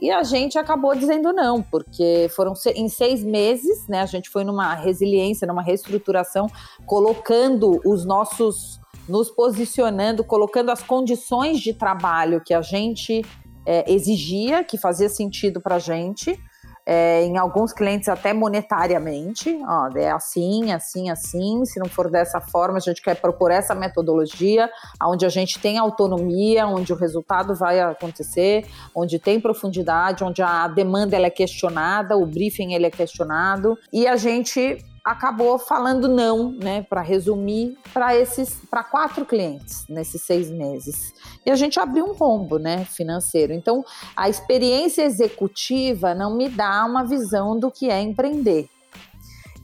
[0.00, 4.00] E a gente acabou dizendo não, porque foram em seis meses, né?
[4.00, 6.48] A gente foi numa resiliência, numa reestruturação,
[6.86, 8.80] colocando os nossos.
[9.08, 13.22] nos posicionando, colocando as condições de trabalho que a gente
[13.66, 16.38] é, exigia, que fazia sentido para a gente
[16.84, 22.40] é, em alguns clientes até monetariamente, ó, é assim, assim, assim, se não for dessa
[22.40, 24.68] forma, a gente quer propor essa metodologia,
[25.02, 30.66] onde a gente tem autonomia, onde o resultado vai acontecer, onde tem profundidade, onde a
[30.68, 36.52] demanda ela é questionada, o briefing ele é questionado, e a gente acabou falando não,
[36.52, 41.12] né, para resumir, para esses, para quatro clientes nesses seis meses.
[41.44, 43.52] E a gente abriu um rombo, né, financeiro.
[43.52, 43.84] Então,
[44.16, 48.68] a experiência executiva não me dá uma visão do que é empreender.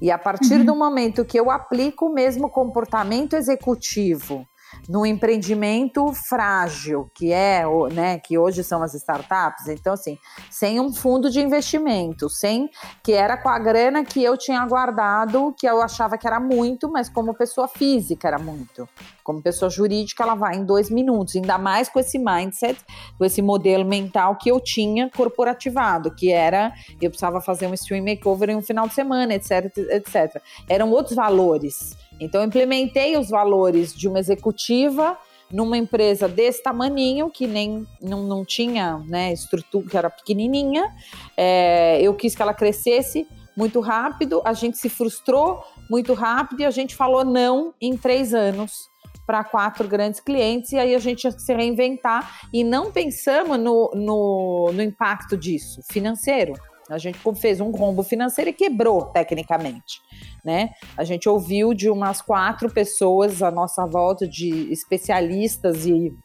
[0.00, 0.64] E a partir uhum.
[0.64, 4.46] do momento que eu aplico o mesmo comportamento executivo
[4.88, 7.62] no empreendimento frágil, que é,
[7.92, 9.68] né, que hoje são as startups.
[9.68, 10.18] Então, assim,
[10.50, 12.68] sem um fundo de investimento, sem
[13.02, 16.90] que era com a grana que eu tinha guardado, que eu achava que era muito,
[16.90, 18.88] mas como pessoa física era muito.
[19.22, 22.78] Como pessoa jurídica, ela vai em dois minutos, ainda mais com esse mindset,
[23.16, 28.04] com esse modelo mental que eu tinha corporativado, que era eu precisava fazer um stream
[28.04, 30.42] makeover em um final de semana, etc, etc.
[30.68, 35.16] Eram outros valores então, eu implementei os valores de uma executiva
[35.50, 40.94] numa empresa desse tamaninho, que nem não, não tinha né, estrutura, que era pequenininha.
[41.36, 46.64] É, eu quis que ela crescesse muito rápido, a gente se frustrou muito rápido e
[46.64, 48.88] a gente falou não em três anos
[49.26, 53.58] para quatro grandes clientes, e aí a gente tinha que se reinventar e não pensamos
[53.58, 56.54] no, no, no impacto disso financeiro.
[56.88, 60.00] A gente fez um rombo financeiro e quebrou tecnicamente
[60.44, 60.70] né?
[60.96, 66.16] A gente ouviu de umas quatro pessoas à nossa volta, de especialistas e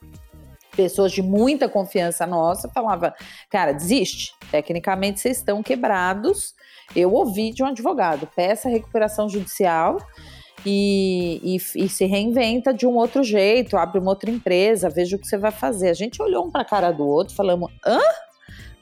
[0.75, 3.13] pessoas de muita confiança nossa falava,
[3.49, 4.33] cara, desiste.
[4.49, 6.53] Tecnicamente vocês estão quebrados.
[6.95, 9.97] Eu ouvi de um advogado, peça recuperação judicial
[10.65, 15.19] e, e, e, se reinventa de um outro jeito, abre uma outra empresa, veja o
[15.19, 15.89] que você vai fazer.
[15.89, 17.99] A gente olhou um para a cara do outro, falamos, hã?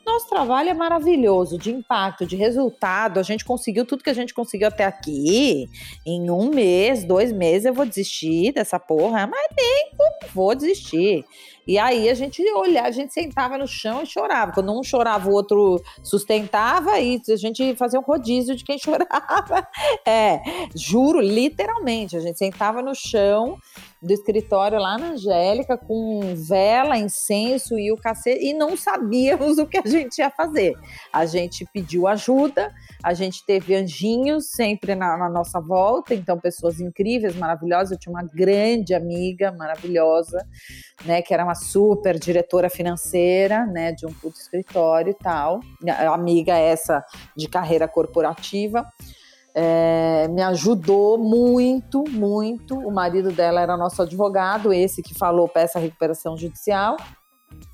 [0.05, 3.19] Nosso trabalho é maravilhoso, de impacto, de resultado.
[3.19, 5.69] A gente conseguiu tudo que a gente conseguiu até aqui.
[6.05, 9.27] Em um mês, dois meses, eu vou desistir dessa porra.
[9.27, 9.91] Mas nem
[10.33, 11.23] vou desistir.
[11.67, 14.51] E aí a gente olhava, a gente sentava no chão e chorava.
[14.51, 19.67] Quando um chorava, o outro sustentava e a gente fazia um rodízio de quem chorava.
[20.05, 20.41] É,
[20.75, 22.17] juro, literalmente.
[22.17, 23.57] A gente sentava no chão
[24.01, 29.67] do escritório lá na Angélica com vela, incenso e o cacete e não sabíamos o
[29.67, 30.73] que a gente ia fazer.
[31.13, 32.73] A gente pediu ajuda,
[33.03, 37.91] a gente teve anjinhos sempre na, na nossa volta, então pessoas incríveis, maravilhosas.
[37.91, 40.43] Eu tinha uma grande amiga maravilhosa,
[41.05, 45.59] né, que era uma super diretora financeira, né, de um puto escritório e tal.
[46.11, 47.05] Amiga essa
[47.37, 48.85] de carreira corporativa.
[49.53, 52.75] É, me ajudou muito, muito.
[52.75, 56.97] O marido dela era nosso advogado, esse que falou peça recuperação judicial.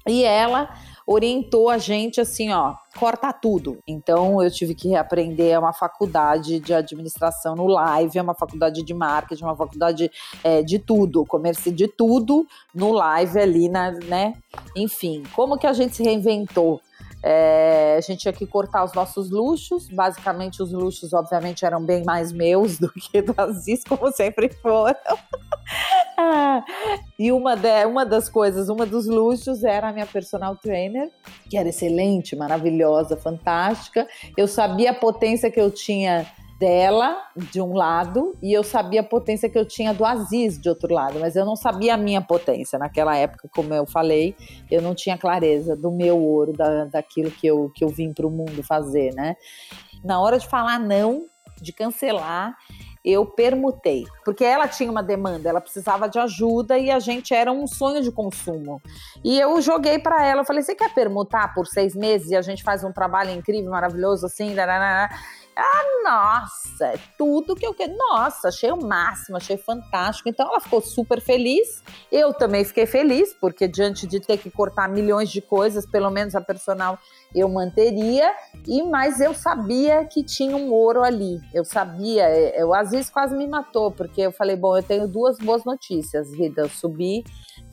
[0.07, 0.69] E ela
[1.05, 3.79] orientou a gente assim, ó, corta tudo.
[3.87, 8.83] Então eu tive que reaprender é uma faculdade de administração no live, é uma faculdade
[8.83, 10.11] de marketing, uma faculdade
[10.43, 14.33] é, de tudo, comércio de tudo no live ali, na, né?
[14.75, 16.81] Enfim, como que a gente se reinventou?
[17.23, 19.89] É, a gente tinha que cortar os nossos luxos.
[19.89, 24.95] Basicamente, os luxos, obviamente, eram bem mais meus do que do Aziz, como sempre foram.
[26.17, 26.63] ah,
[27.17, 31.09] e uma, de, uma das coisas, uma dos luxos era a minha personal trainer,
[31.49, 34.07] que era excelente, maravilhosa, fantástica.
[34.35, 36.25] Eu sabia a potência que eu tinha
[36.59, 40.67] dela de um lado e eu sabia a potência que eu tinha do Aziz de
[40.69, 44.35] outro lado, mas eu não sabia a minha potência naquela época, como eu falei,
[44.69, 48.25] eu não tinha clareza do meu ouro, da, daquilo que eu, que eu vim para
[48.25, 49.35] o mundo fazer, né?
[50.03, 51.27] Na hora de falar não,
[51.61, 52.55] de cancelar,
[53.05, 57.51] eu permutei, porque ela tinha uma demanda, ela precisava de ajuda e a gente era
[57.51, 58.81] um sonho de consumo.
[59.23, 62.41] E eu joguei para ela, eu falei: você quer permutar por seis meses e a
[62.41, 64.53] gente faz um trabalho incrível, maravilhoso assim?
[65.59, 67.97] Ah, nossa, é tudo que eu quero.
[67.97, 70.29] Nossa, achei o máximo, achei fantástico.
[70.29, 71.83] Então ela ficou super feliz.
[72.11, 76.35] Eu também fiquei feliz, porque diante de ter que cortar milhões de coisas, pelo menos
[76.35, 76.99] a personal
[77.33, 78.31] eu manteria.
[78.67, 81.39] E mas eu sabia que tinha um ouro ali.
[81.53, 85.37] Eu sabia, eu às vezes quase me matou, porque eu falei, bom, eu tenho duas
[85.39, 86.61] boas notícias, vida.
[86.61, 87.23] Eu subi,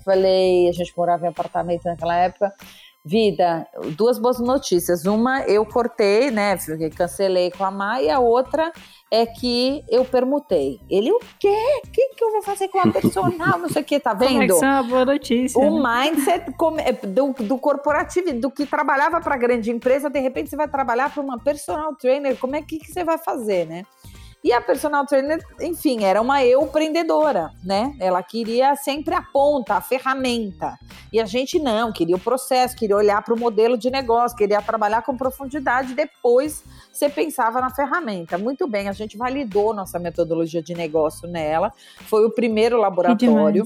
[0.05, 2.53] falei, a gente morava em apartamento naquela época.
[3.07, 3.67] Vida,
[3.99, 5.05] duas boas notícias.
[5.05, 6.57] Uma, eu cortei, né?
[6.97, 8.73] Cancelei com a Mai, e a outra
[9.11, 10.81] é que eu permutei.
[10.89, 11.55] Ele, o quê?
[11.87, 13.59] O que, que eu vou fazer com a personal?
[13.61, 14.29] Não sei o que, tá vendo?
[14.29, 15.61] Como é que isso é uma boa notícia.
[15.61, 16.07] O né?
[16.07, 16.51] mindset
[17.07, 21.23] do, do corporativo, do que trabalhava para grande empresa, de repente você vai trabalhar para
[21.23, 22.39] uma personal trainer.
[22.39, 23.85] Como é que, que você vai fazer, né?
[24.45, 27.97] E a personal trainer, enfim, era uma eu empreendedora, né?
[27.99, 30.77] Ela queria sempre a ponta, a ferramenta.
[31.11, 34.61] E a gente não, queria o processo, queria olhar para o modelo de negócio, queria
[34.61, 35.95] trabalhar com profundidade.
[35.95, 38.37] Depois você pensava na ferramenta.
[38.37, 41.73] Muito bem, a gente validou nossa metodologia de negócio nela.
[42.03, 43.65] Foi o primeiro laboratório.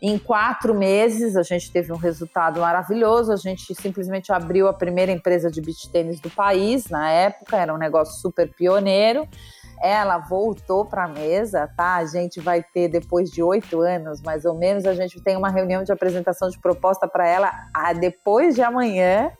[0.00, 3.30] Em quatro meses, a gente teve um resultado maravilhoso.
[3.30, 7.74] A gente simplesmente abriu a primeira empresa de beach tênis do país na época, era
[7.74, 9.28] um negócio super pioneiro
[9.82, 11.96] ela voltou para a mesa, tá?
[11.96, 15.50] A gente vai ter, depois de oito anos, mais ou menos, a gente tem uma
[15.50, 19.30] reunião de apresentação de proposta para ela a, depois de amanhã.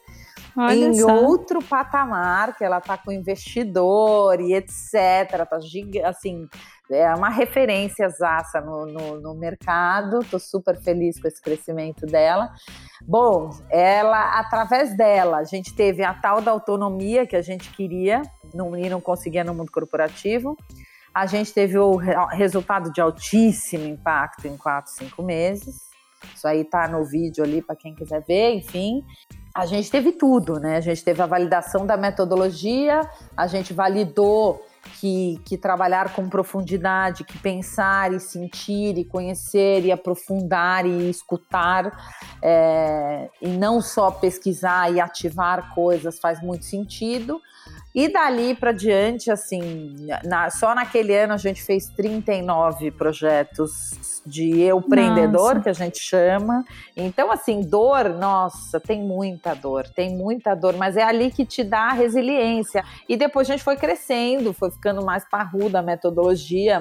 [0.57, 1.15] Olha em só.
[1.15, 5.47] outro patamar, que ela tá com investidor e etc.
[5.49, 5.59] Tá
[6.05, 6.49] assim,
[6.91, 10.21] é uma referência zaça no, no, no, mercado.
[10.31, 12.51] Tô super feliz com esse crescimento dela.
[13.07, 18.23] Bom, ela, através dela, a gente teve a tal da autonomia que a gente queria
[18.55, 20.57] não, e não conseguia no mundo corporativo.
[21.15, 25.89] A gente teve o resultado de altíssimo impacto em quatro, cinco meses.
[26.35, 29.05] Isso aí tá no vídeo ali para quem quiser ver, enfim.
[29.55, 30.77] A gente teve tudo, né?
[30.77, 33.01] A gente teve a validação da metodologia,
[33.37, 34.63] a gente validou
[35.01, 42.27] que, que trabalhar com profundidade, que pensar e sentir e conhecer e aprofundar e escutar
[42.43, 47.41] é, e não só pesquisar e ativar coisas faz muito sentido.
[47.99, 54.61] E dali para diante, assim, na, só naquele ano a gente fez 39 projetos de
[54.61, 55.61] eu empreendedor, nossa.
[55.63, 56.65] que a gente chama.
[56.97, 61.65] Então, assim, dor, nossa, tem muita dor, tem muita dor, mas é ali que te
[61.65, 62.85] dá a resiliência.
[63.09, 66.81] E depois a gente foi crescendo, foi ficando mais parruda a metodologia,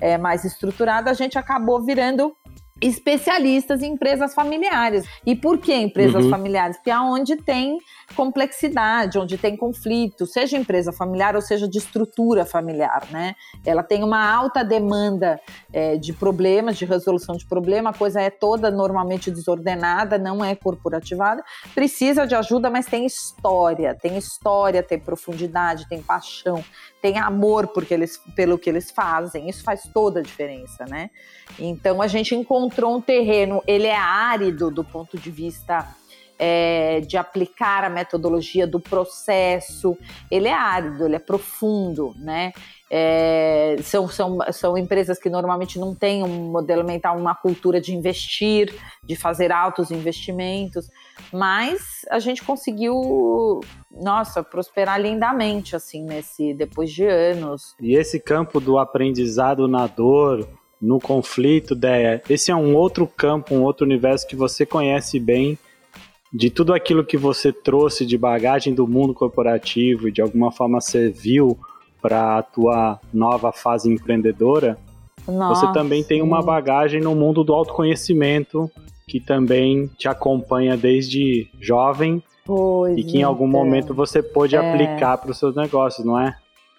[0.00, 2.36] é, mais estruturada, a gente acabou virando
[2.82, 5.06] especialistas em empresas familiares.
[5.24, 6.30] E por que empresas uhum.
[6.30, 6.76] familiares?
[6.76, 7.78] Porque é onde tem
[8.16, 13.34] complexidade, onde tem conflito, seja empresa familiar ou seja de estrutura familiar, né?
[13.64, 15.40] Ela tem uma alta demanda
[15.72, 20.54] é, de problemas, de resolução de problema, a coisa é toda normalmente desordenada, não é
[20.54, 21.42] corporativada,
[21.74, 26.62] precisa de ajuda, mas tem história, tem história, tem profundidade, tem paixão,
[27.02, 31.10] tem amor porque eles, pelo que eles fazem, isso faz toda a diferença, né?
[31.58, 35.96] Então a gente encontrou um terreno, ele é árido do ponto de vista
[36.44, 39.96] é, de aplicar a metodologia do processo,
[40.28, 42.52] ele é árido, ele é profundo, né?
[42.90, 47.94] É, são, são, são empresas que normalmente não têm um modelo mental, uma cultura de
[47.94, 48.74] investir,
[49.04, 50.88] de fazer altos investimentos,
[51.32, 57.76] mas a gente conseguiu, nossa, prosperar lindamente, assim, nesse, depois de anos.
[57.80, 60.46] E esse campo do aprendizado na dor,
[60.80, 65.56] no conflito, Deia, esse é um outro campo, um outro universo que você conhece bem
[66.32, 70.80] de tudo aquilo que você trouxe de bagagem do mundo corporativo e de alguma forma
[70.80, 71.58] serviu
[72.00, 74.78] para a tua nova fase empreendedora,
[75.28, 75.66] Nossa.
[75.66, 78.70] você também tem uma bagagem no mundo do autoconhecimento
[79.06, 84.56] que também te acompanha desde jovem pois e que em algum então, momento você pôde
[84.56, 84.58] é.
[84.58, 86.34] aplicar para os seus negócios, não é?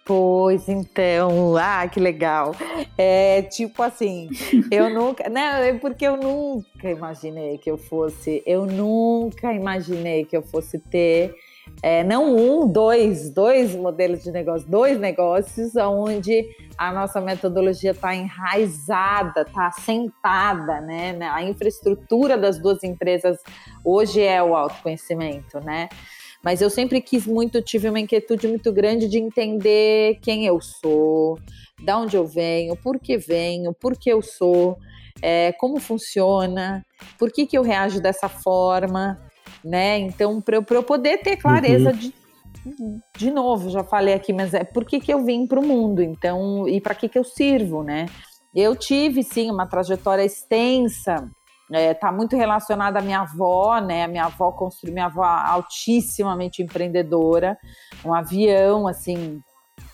[0.06, 2.54] Pois então, ah, que legal.
[2.98, 4.30] É tipo assim,
[4.70, 10.36] eu nunca, não, é porque eu nunca imaginei que eu fosse, eu nunca imaginei que
[10.36, 11.34] eu fosse ter
[11.82, 18.14] é, não um, dois, dois modelos de negócio, dois negócios onde a nossa metodologia está
[18.14, 21.18] enraizada, está assentada, né?
[21.32, 23.38] A infraestrutura das duas empresas
[23.84, 25.90] hoje é o autoconhecimento, né?
[26.44, 31.40] Mas eu sempre quis muito, tive uma inquietude muito grande de entender quem eu sou,
[31.82, 34.78] da onde eu venho, por que venho, por que eu sou,
[35.22, 36.86] é, como funciona,
[37.18, 39.18] por que, que eu reajo dessa forma,
[39.64, 40.00] né?
[40.00, 41.98] Então, para eu, eu poder ter clareza uhum.
[41.98, 42.14] de
[43.18, 46.02] de novo, já falei aqui, mas é por que, que eu vim para o mundo,
[46.02, 48.06] então, e para que, que eu sirvo, né?
[48.56, 51.30] Eu tive, sim, uma trajetória extensa
[51.70, 54.04] está é, tá muito relacionada à minha avó, né?
[54.04, 57.58] A minha avó construiu, minha avó altíssimamente empreendedora,
[58.06, 59.42] um avião, assim,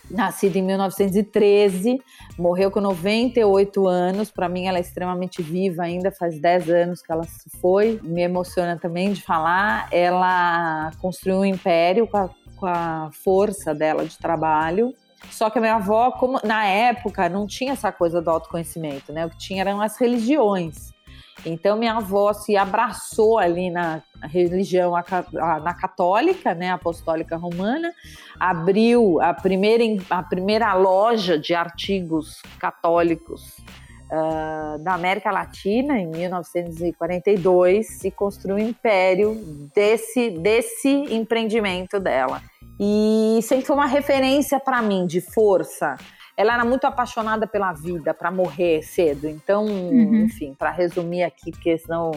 [0.10, 2.02] nascido em 1913,
[2.38, 4.32] morreu com 98 anos.
[4.32, 8.00] Para mim, ela é extremamente viva ainda, faz 10 anos que ela se foi.
[8.04, 9.88] Me emociona também de falar.
[9.92, 14.94] Ela construiu um império com a, com a força dela de trabalho.
[15.30, 19.26] Só que a minha avó, como na época, não tinha essa coisa do autoconhecimento, né?
[19.26, 20.92] O que tinha eram as religiões.
[21.46, 24.94] Então minha avó se abraçou ali na religião
[25.64, 27.94] na católica, né, apostólica romana,
[28.40, 33.58] abriu a primeira a primeira loja de artigos católicos
[34.12, 39.36] uh, da América Latina em 1942 e construiu um império
[39.74, 42.42] desse desse empreendimento dela.
[42.80, 45.96] E sempre foi uma referência para mim de força
[46.40, 49.28] ela era muito apaixonada pela vida, para morrer cedo.
[49.28, 50.24] Então, uhum.
[50.24, 52.12] enfim, para resumir aqui, porque senão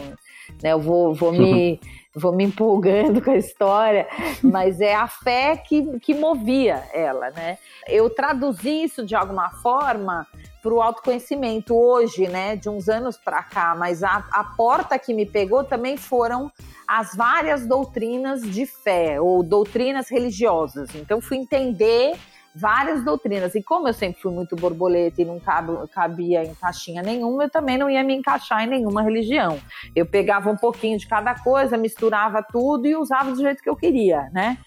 [0.63, 1.81] né, eu vou, vou me
[2.15, 4.07] vou me empolgando com a história,
[4.41, 7.59] mas é a fé que, que movia ela, né?
[7.89, 10.25] Eu traduzi isso de alguma forma
[10.63, 15.13] para o autoconhecimento hoje, né, de uns anos para cá, mas a, a porta que
[15.13, 16.53] me pegou também foram
[16.87, 20.95] as várias doutrinas de fé ou doutrinas religiosas.
[20.95, 22.15] Então fui entender
[22.55, 23.55] várias doutrinas.
[23.55, 25.41] E como eu sempre fui muito borboleta e não
[25.89, 29.59] cabia em caixinha nenhuma, eu também não ia me encaixar em nenhuma religião.
[29.95, 33.77] Eu pegava um pouquinho de cada coisa, misturava tudo e usava do jeito que eu
[33.77, 34.59] queria, né?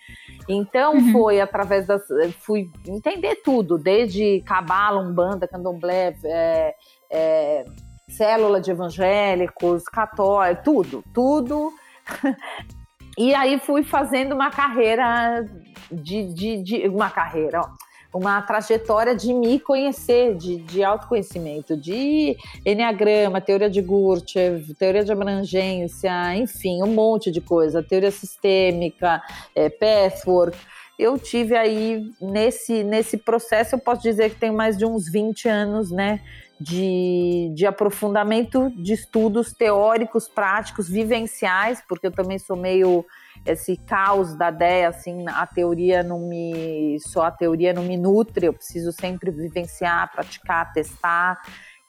[0.48, 1.12] Então uhum.
[1.12, 2.04] foi através das.
[2.40, 6.76] fui entender tudo, desde cabala, umbanda, candomblé, é,
[7.12, 7.66] é,
[8.08, 11.74] célula de evangélicos, católicos, tudo, tudo.
[13.18, 15.45] E aí fui fazendo uma carreira
[15.91, 22.38] de, de, de uma carreira, ó, uma trajetória de me conhecer, de, de autoconhecimento, de
[22.66, 29.22] Enneagrama, teoria de Gurdjieff, teoria de abrangência, enfim, um monte de coisa, teoria sistêmica,
[29.53, 30.57] é, pathwork.
[30.97, 35.49] Eu tive aí, nesse, nesse processo, eu posso dizer que tenho mais de uns 20
[35.49, 36.22] anos, né,
[36.60, 43.06] de, de aprofundamento de estudos teóricos, práticos, vivenciais, porque eu também sou meio
[43.45, 46.97] esse caos da ideia, assim, a teoria não me.
[46.99, 51.41] Só a teoria não me nutre, eu preciso sempre vivenciar, praticar, testar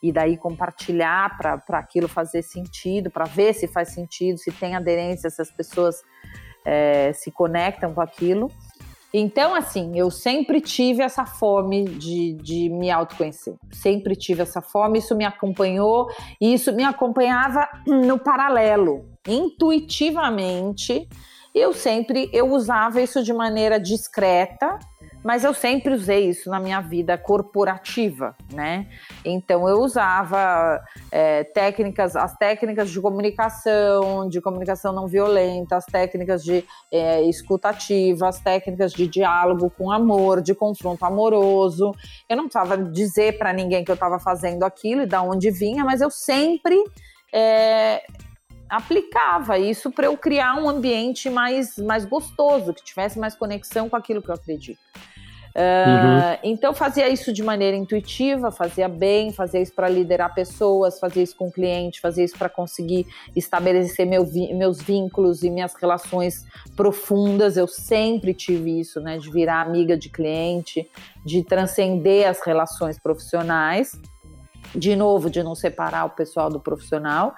[0.03, 5.31] e daí compartilhar para aquilo fazer sentido, para ver se faz sentido, se tem aderência,
[5.31, 5.97] se as pessoas
[6.65, 8.51] é, se conectam com aquilo.
[9.13, 13.55] Então, assim, eu sempre tive essa fome de, de me autoconhecer.
[13.73, 16.09] Sempre tive essa fome, isso me acompanhou
[16.41, 21.09] e isso me acompanhava no paralelo, intuitivamente.
[21.55, 24.79] Eu sempre eu usava isso de maneira discreta,
[25.27, 28.87] mas eu sempre usei isso na minha vida corporativa, né?
[29.25, 36.45] Então eu usava é, técnicas, as técnicas de comunicação, de comunicação não violenta, as técnicas
[36.45, 41.91] de é, escutativa, as técnicas de diálogo com amor, de confronto amoroso.
[42.29, 45.85] Eu não precisava dizer para ninguém que eu estava fazendo aquilo e da onde vinha,
[45.85, 46.77] mas eu sempre
[47.35, 48.01] é,
[48.69, 53.97] aplicava isso para eu criar um ambiente mais, mais gostoso, que tivesse mais conexão com
[53.97, 54.79] aquilo que eu acredito.
[55.57, 61.23] Uh, Então fazia isso de maneira intuitiva, fazia bem, fazia isso para liderar pessoas, fazia
[61.23, 66.45] isso com cliente, fazia isso para conseguir estabelecer meu, meus vínculos e minhas relações
[66.77, 67.57] profundas.
[67.57, 70.89] Eu sempre tive isso, né, de virar amiga de cliente,
[71.25, 73.99] de transcender as relações profissionais,
[74.75, 77.35] de novo, de não separar o pessoal do profissional.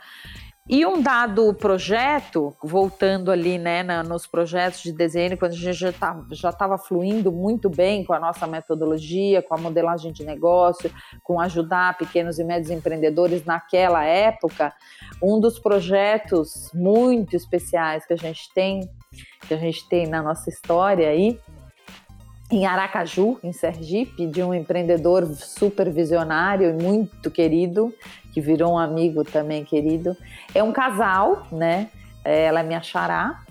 [0.68, 5.72] E um dado projeto, voltando ali né, na, nos projetos de desenho, quando a gente
[5.72, 10.90] já estava já fluindo muito bem com a nossa metodologia, com a modelagem de negócio,
[11.22, 14.74] com ajudar pequenos e médios empreendedores naquela época,
[15.22, 18.80] um dos projetos muito especiais que a gente tem,
[19.46, 21.40] que a gente tem na nossa história aí,
[22.50, 27.92] em Aracaju, em Sergipe, de um empreendedor super visionário e muito querido,
[28.32, 30.16] que virou um amigo também querido.
[30.54, 31.90] É um casal, né?
[32.24, 33.42] É, ela minha xará.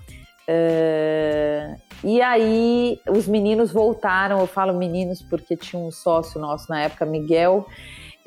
[0.46, 1.76] É...
[2.02, 7.04] E aí os meninos voltaram, eu falo meninos porque tinha um sócio nosso na época,
[7.04, 7.66] Miguel,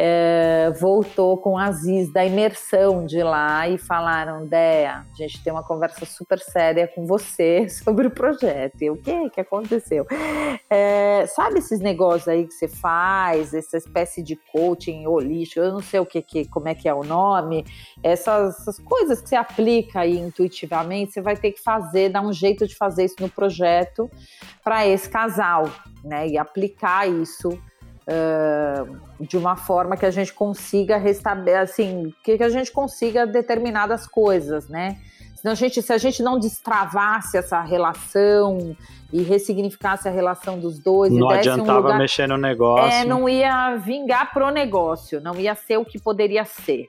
[0.04, 5.54] é, voltou com a Aziz da imersão de lá e falaram: Dea, a gente tem
[5.54, 8.82] uma conversa super séria com você sobre o projeto.
[8.82, 10.08] E o que que aconteceu?
[10.68, 15.82] É, sabe esses negócios aí que você faz, essa espécie de coaching holístico, eu não
[15.82, 17.64] sei o que, que como é que é o nome,
[18.02, 22.34] essas, essas coisas que você aplica aí intuitivamente, você vai ter que fazer, dar um
[22.34, 24.10] jeito de fazer isso no projeto
[24.64, 25.70] para esse casal,
[26.04, 26.28] né?
[26.28, 27.62] E aplicar isso
[29.20, 34.08] de uma forma que a gente consiga restabelecer, assim, que, que a gente consiga determinadas
[34.08, 34.98] coisas, né?
[35.36, 38.76] Senão a gente, se a gente não destravasse essa relação
[39.12, 43.28] e ressignificasse a relação dos dois, não adiantava um lugar, mexer no negócio, é, não
[43.28, 46.88] ia vingar pro negócio, não ia ser o que poderia ser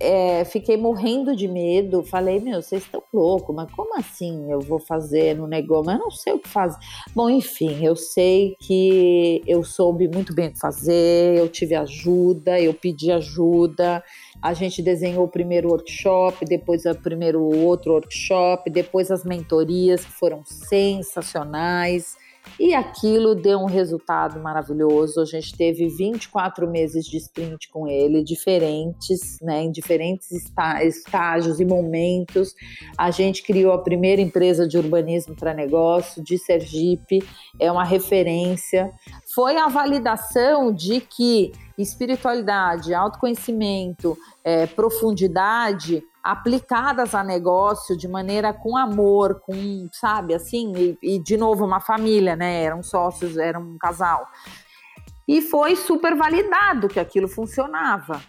[0.00, 2.02] é, fiquei morrendo de medo.
[2.02, 5.84] Falei, meu, vocês estão loucos, mas como assim eu vou fazer no negócio?
[5.84, 6.78] Mas eu não sei o que fazer.
[7.14, 12.58] Bom, enfim, eu sei que eu soube muito bem o que fazer, eu tive ajuda,
[12.58, 14.02] eu pedi ajuda.
[14.40, 20.12] A gente desenhou o primeiro workshop, depois o primeiro outro workshop, depois as mentorias que
[20.12, 22.16] foram sensacionais.
[22.58, 25.20] E aquilo deu um resultado maravilhoso.
[25.20, 31.64] A gente teve 24 meses de sprint com ele, diferentes, né, em diferentes estágios e
[31.64, 32.54] momentos.
[32.98, 37.22] A gente criou a primeira empresa de urbanismo para negócio de Sergipe,
[37.58, 38.92] é uma referência.
[39.34, 41.52] Foi a validação de que
[41.82, 50.98] espiritualidade, autoconhecimento, é, profundidade aplicadas a negócio de maneira com amor, com, sabe, assim, e,
[51.14, 52.62] e, de novo uma família, né?
[52.62, 54.26] Eram sócios, eram um casal.
[55.26, 58.20] E foi super validado que aquilo funcionava.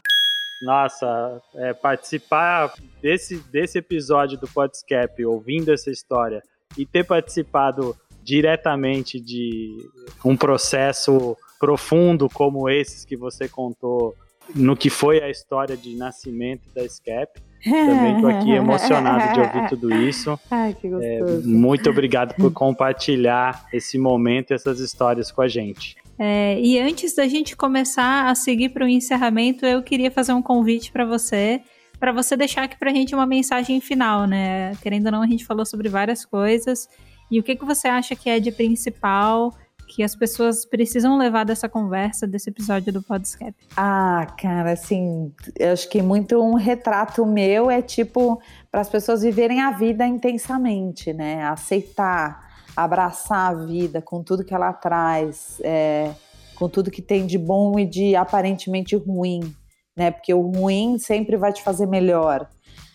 [0.62, 2.72] Nossa, é, participar
[3.02, 6.41] desse, desse episódio do Podscap, ouvindo essa história
[6.78, 9.76] e ter participado diretamente de
[10.24, 14.16] um processo profundo como esses que você contou
[14.55, 17.39] no que foi a história de nascimento da SCAP.
[17.64, 20.39] Também estou aqui emocionado de ouvir tudo isso.
[20.49, 21.43] Ai, que é, gostoso.
[21.43, 25.95] É, muito obrigado por compartilhar esse momento, essas histórias com a gente.
[26.18, 30.41] É, e antes da gente começar a seguir para o encerramento, eu queria fazer um
[30.41, 31.62] convite para você,
[31.99, 34.72] para você deixar aqui para a gente uma mensagem final, né?
[34.82, 36.89] Querendo ou não, a gente falou sobre várias coisas.
[37.30, 39.53] E o que, que você acha que é de principal
[39.93, 43.53] que as pessoas precisam levar dessa conversa, desse episódio do Podscap?
[43.75, 49.21] Ah, cara, assim, eu acho que muito um retrato meu é tipo para as pessoas
[49.21, 51.43] viverem a vida intensamente, né?
[51.43, 52.39] Aceitar,
[52.73, 56.11] abraçar a vida com tudo que ela traz, é,
[56.55, 59.53] com tudo que tem de bom e de aparentemente ruim,
[59.93, 60.09] né?
[60.09, 62.47] Porque o ruim sempre vai te fazer melhor.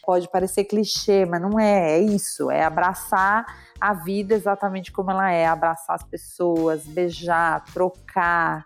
[0.07, 3.45] Pode parecer clichê, mas não é, é isso, é abraçar
[3.81, 8.65] a vida exatamente como ela é, abraçar as pessoas, beijar, trocar,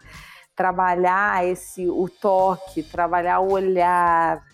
[0.54, 4.44] trabalhar esse o toque, trabalhar o olhar,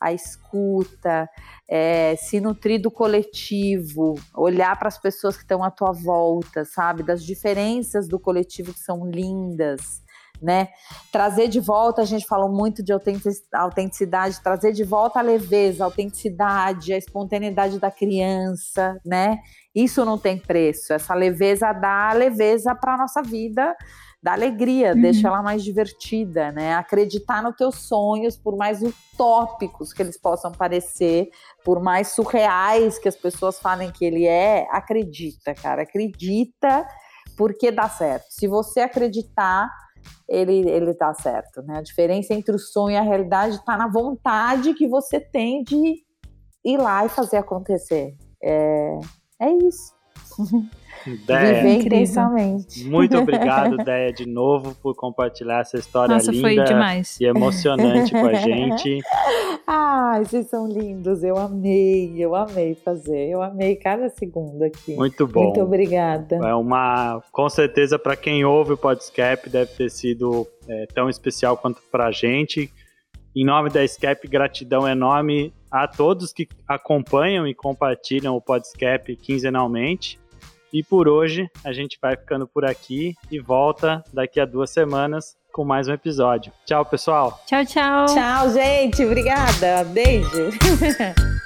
[0.00, 1.28] a escuta,
[1.68, 7.02] é, se nutrir do coletivo, olhar para as pessoas que estão à tua volta, sabe?
[7.02, 10.00] Das diferenças do coletivo que são lindas,
[10.40, 10.68] né?
[11.10, 15.86] Trazer de volta, a gente falou muito de autenticidade, trazer de volta a leveza, a
[15.86, 19.38] autenticidade, a espontaneidade da criança, né?
[19.74, 20.92] Isso não tem preço.
[20.92, 23.74] Essa leveza dá leveza para a nossa vida
[24.26, 25.00] dá alegria, uhum.
[25.00, 26.74] deixa ela mais divertida, né?
[26.74, 31.28] Acreditar nos teus sonhos, por mais utópicos que eles possam parecer,
[31.64, 36.84] por mais surreais que as pessoas falem que ele é, acredita, cara, acredita
[37.36, 38.26] porque dá certo.
[38.30, 39.70] Se você acreditar,
[40.28, 41.78] ele, ele dá certo, né?
[41.78, 46.04] A diferença entre o sonho e a realidade está na vontade que você tem de
[46.64, 48.16] ir lá e fazer acontecer.
[48.42, 48.98] É,
[49.40, 49.94] é isso.
[51.26, 52.84] Deia, Viver intensamente.
[52.84, 57.20] Muito obrigado, Deia, de novo por compartilhar essa história Nossa, linda foi demais.
[57.20, 59.00] e emocionante com a gente.
[59.66, 64.94] Ai, vocês são lindos, eu amei, eu amei fazer, eu amei cada segundo aqui.
[64.94, 65.44] Muito bom.
[65.44, 66.36] Muito obrigada.
[66.36, 71.56] É uma, com certeza, para quem ouve o Podscape, deve ter sido é, tão especial
[71.56, 72.70] quanto para a gente.
[73.34, 80.18] Em nome da Scape, gratidão enorme a todos que acompanham e compartilham o Podscape quinzenalmente.
[80.76, 85.34] E por hoje a gente vai ficando por aqui e volta daqui a duas semanas
[85.50, 86.52] com mais um episódio.
[86.66, 87.40] Tchau, pessoal.
[87.46, 88.04] Tchau, tchau.
[88.04, 89.02] Tchau, gente.
[89.02, 89.84] Obrigada.
[89.84, 90.50] Beijo.